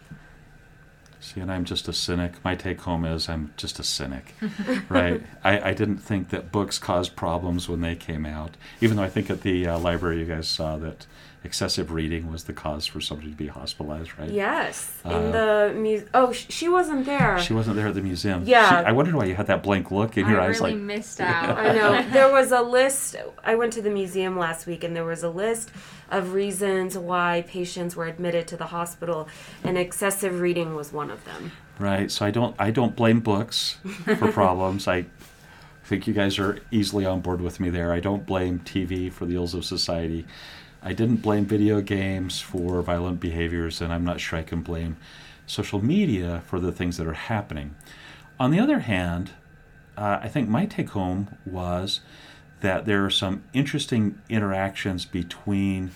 [1.23, 2.33] See, and I'm just a cynic.
[2.43, 4.35] My take home is I'm just a cynic,
[4.89, 5.21] right?
[5.43, 9.09] I, I didn't think that books caused problems when they came out, even though I
[9.09, 11.05] think at the uh, library you guys saw that
[11.43, 14.29] excessive reading was the cause for somebody to be hospitalized, right?
[14.29, 17.37] Yes, Uh, in the mu- Oh, sh- she wasn't there.
[17.39, 18.43] She wasn't there at the museum.
[18.45, 18.69] Yeah.
[18.81, 20.81] She- I wondered why you had that blank look in your I eyes, really like
[20.81, 21.57] missed out.
[21.57, 22.01] I know.
[22.11, 23.15] There was a list.
[23.43, 25.71] I went to the museum last week and there was a list
[26.09, 29.27] of reasons why patients were admitted to the hospital,
[29.63, 31.51] and excessive reading was one of them.
[31.79, 32.09] Right.
[32.11, 34.87] So I don't I don't blame books for problems.
[34.87, 35.05] I
[35.85, 37.91] think you guys are easily on board with me there.
[37.91, 40.25] I don't blame TV for the ills of society.
[40.85, 44.97] I didn't blame video games for violent behaviors, and I'm not sure I can blame
[45.47, 47.75] social media for the things that are happening.
[48.37, 49.31] On the other hand,
[49.97, 52.01] uh, I think my take home was
[52.59, 55.91] that there are some interesting interactions between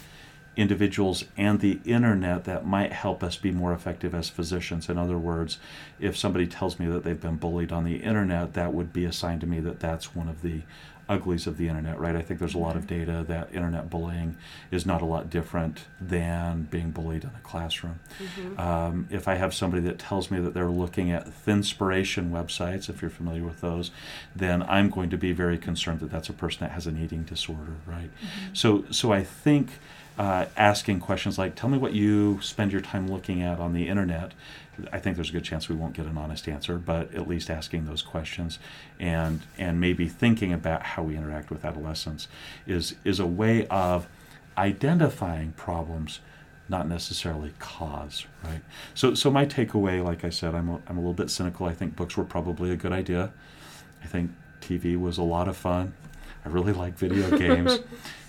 [0.56, 4.90] individuals and the internet that might help us be more effective as physicians.
[4.90, 5.60] In other words,
[6.00, 9.12] if somebody tells me that they've been bullied on the internet, that would be a
[9.12, 10.62] sign to me that that's one of the
[11.10, 12.16] uglies of the internet, right?
[12.16, 14.38] I think there's a lot of data that internet bullying
[14.72, 18.00] is not a lot different than being bullied in a classroom.
[18.58, 23.02] Um, if I have somebody that tells me that they're looking at Thinspiration websites, if
[23.02, 23.92] you're familiar with those,
[24.36, 27.24] then I'm going to be very concerned that that's a person that has an eating
[27.24, 28.10] disorder, right?
[28.54, 29.70] So, so I think
[30.18, 33.88] uh, asking questions like, "Tell me what you spend your time looking at on the
[33.88, 34.34] internet."
[34.92, 37.50] I think there's a good chance we won't get an honest answer, but at least
[37.50, 38.60] asking those questions
[39.00, 42.28] and and maybe thinking about how we interact with adolescents
[42.66, 44.08] is is a way of
[44.58, 46.20] identifying problems,
[46.70, 48.62] not necessarily cause, right?
[48.94, 51.66] So so my takeaway, like I said, I'm a, I'm a little bit cynical.
[51.66, 53.32] I think books were probably a good idea.
[54.04, 55.94] I think TV was a lot of fun.
[56.46, 57.80] I really like video games,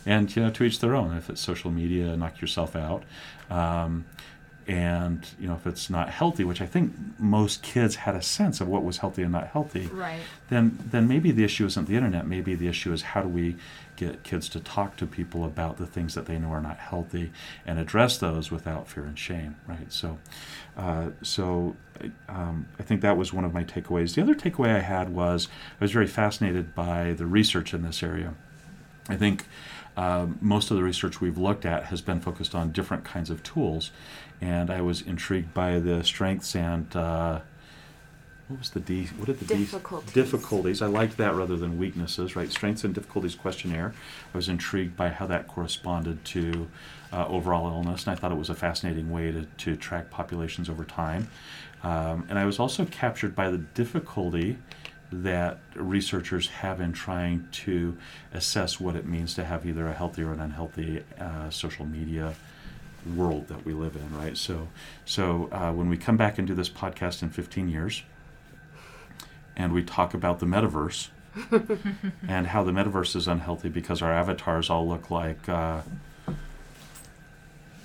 [0.06, 1.16] and you know, to each their own.
[1.16, 3.04] If it's social media, knock yourself out.
[3.50, 4.06] Um,
[4.68, 8.60] and you know if it's not healthy which i think most kids had a sense
[8.60, 10.20] of what was healthy and not healthy Right.
[10.50, 12.26] then then maybe the issue isn't the internet.
[12.26, 13.56] Maybe the issue is how do we
[13.96, 17.32] get kids to talk to people about the things that they know are not healthy
[17.66, 19.90] and address those without fear and shame right?
[19.92, 20.18] So
[20.76, 21.74] uh, so
[22.28, 24.14] um, i think that was one of my takeaways.
[24.14, 25.48] The other takeaway i had was
[25.80, 28.34] i was very fascinated by the research in this area.
[29.08, 29.46] I think
[29.98, 33.42] um, most of the research we've looked at has been focused on different kinds of
[33.42, 33.90] tools,
[34.40, 37.40] and I was intrigued by the strengths and uh,
[38.46, 39.06] what was the D?
[39.18, 40.12] What did the D- Difficulties.
[40.14, 40.82] difficulties?
[40.82, 42.50] I liked that rather than weaknesses, right?
[42.50, 43.92] Strengths and difficulties questionnaire.
[44.32, 46.68] I was intrigued by how that corresponded to
[47.12, 50.70] uh, overall illness, and I thought it was a fascinating way to, to track populations
[50.70, 51.28] over time.
[51.82, 54.58] Um, and I was also captured by the difficulty
[55.10, 57.96] that researchers have in trying to
[58.32, 62.34] assess what it means to have either a healthy or an unhealthy uh, social media
[63.14, 64.36] world that we live in, right?
[64.36, 64.68] So,
[65.04, 68.02] so uh, when we come back and do this podcast in 15 years,
[69.56, 71.08] and we talk about the metaverse
[72.28, 75.82] and how the metaverse is unhealthy because our avatars all look like uh,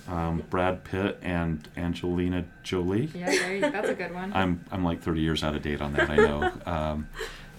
[0.08, 3.10] um, Brad Pitt and Angelina Jolie.
[3.14, 4.34] Yeah, you, that's a good one.
[4.34, 6.10] I'm I'm like 30 years out of date on that.
[6.10, 6.52] I know.
[6.66, 7.08] um,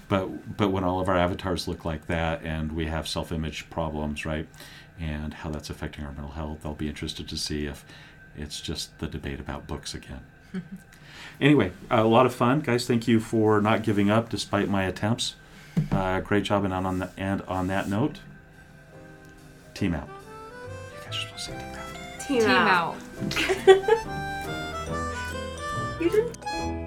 [0.09, 4.27] but but when all of our avatars look like that, and we have self-image problems,
[4.27, 4.47] right,
[5.01, 7.85] and how that's affecting our mental health, I'll be interested to see if
[8.37, 10.21] it's just the debate about books again.
[11.41, 12.87] anyway, a lot of fun, guys.
[12.87, 15.37] Thank you for not giving up despite my attempts.
[15.91, 18.21] Uh, great job, and on the, and on that note,
[19.73, 20.09] team out.
[20.09, 21.74] You guys are supposed to say team out.
[22.27, 22.97] Team, Team out.
[22.97, 22.97] out.
[26.01, 26.84] You didn't.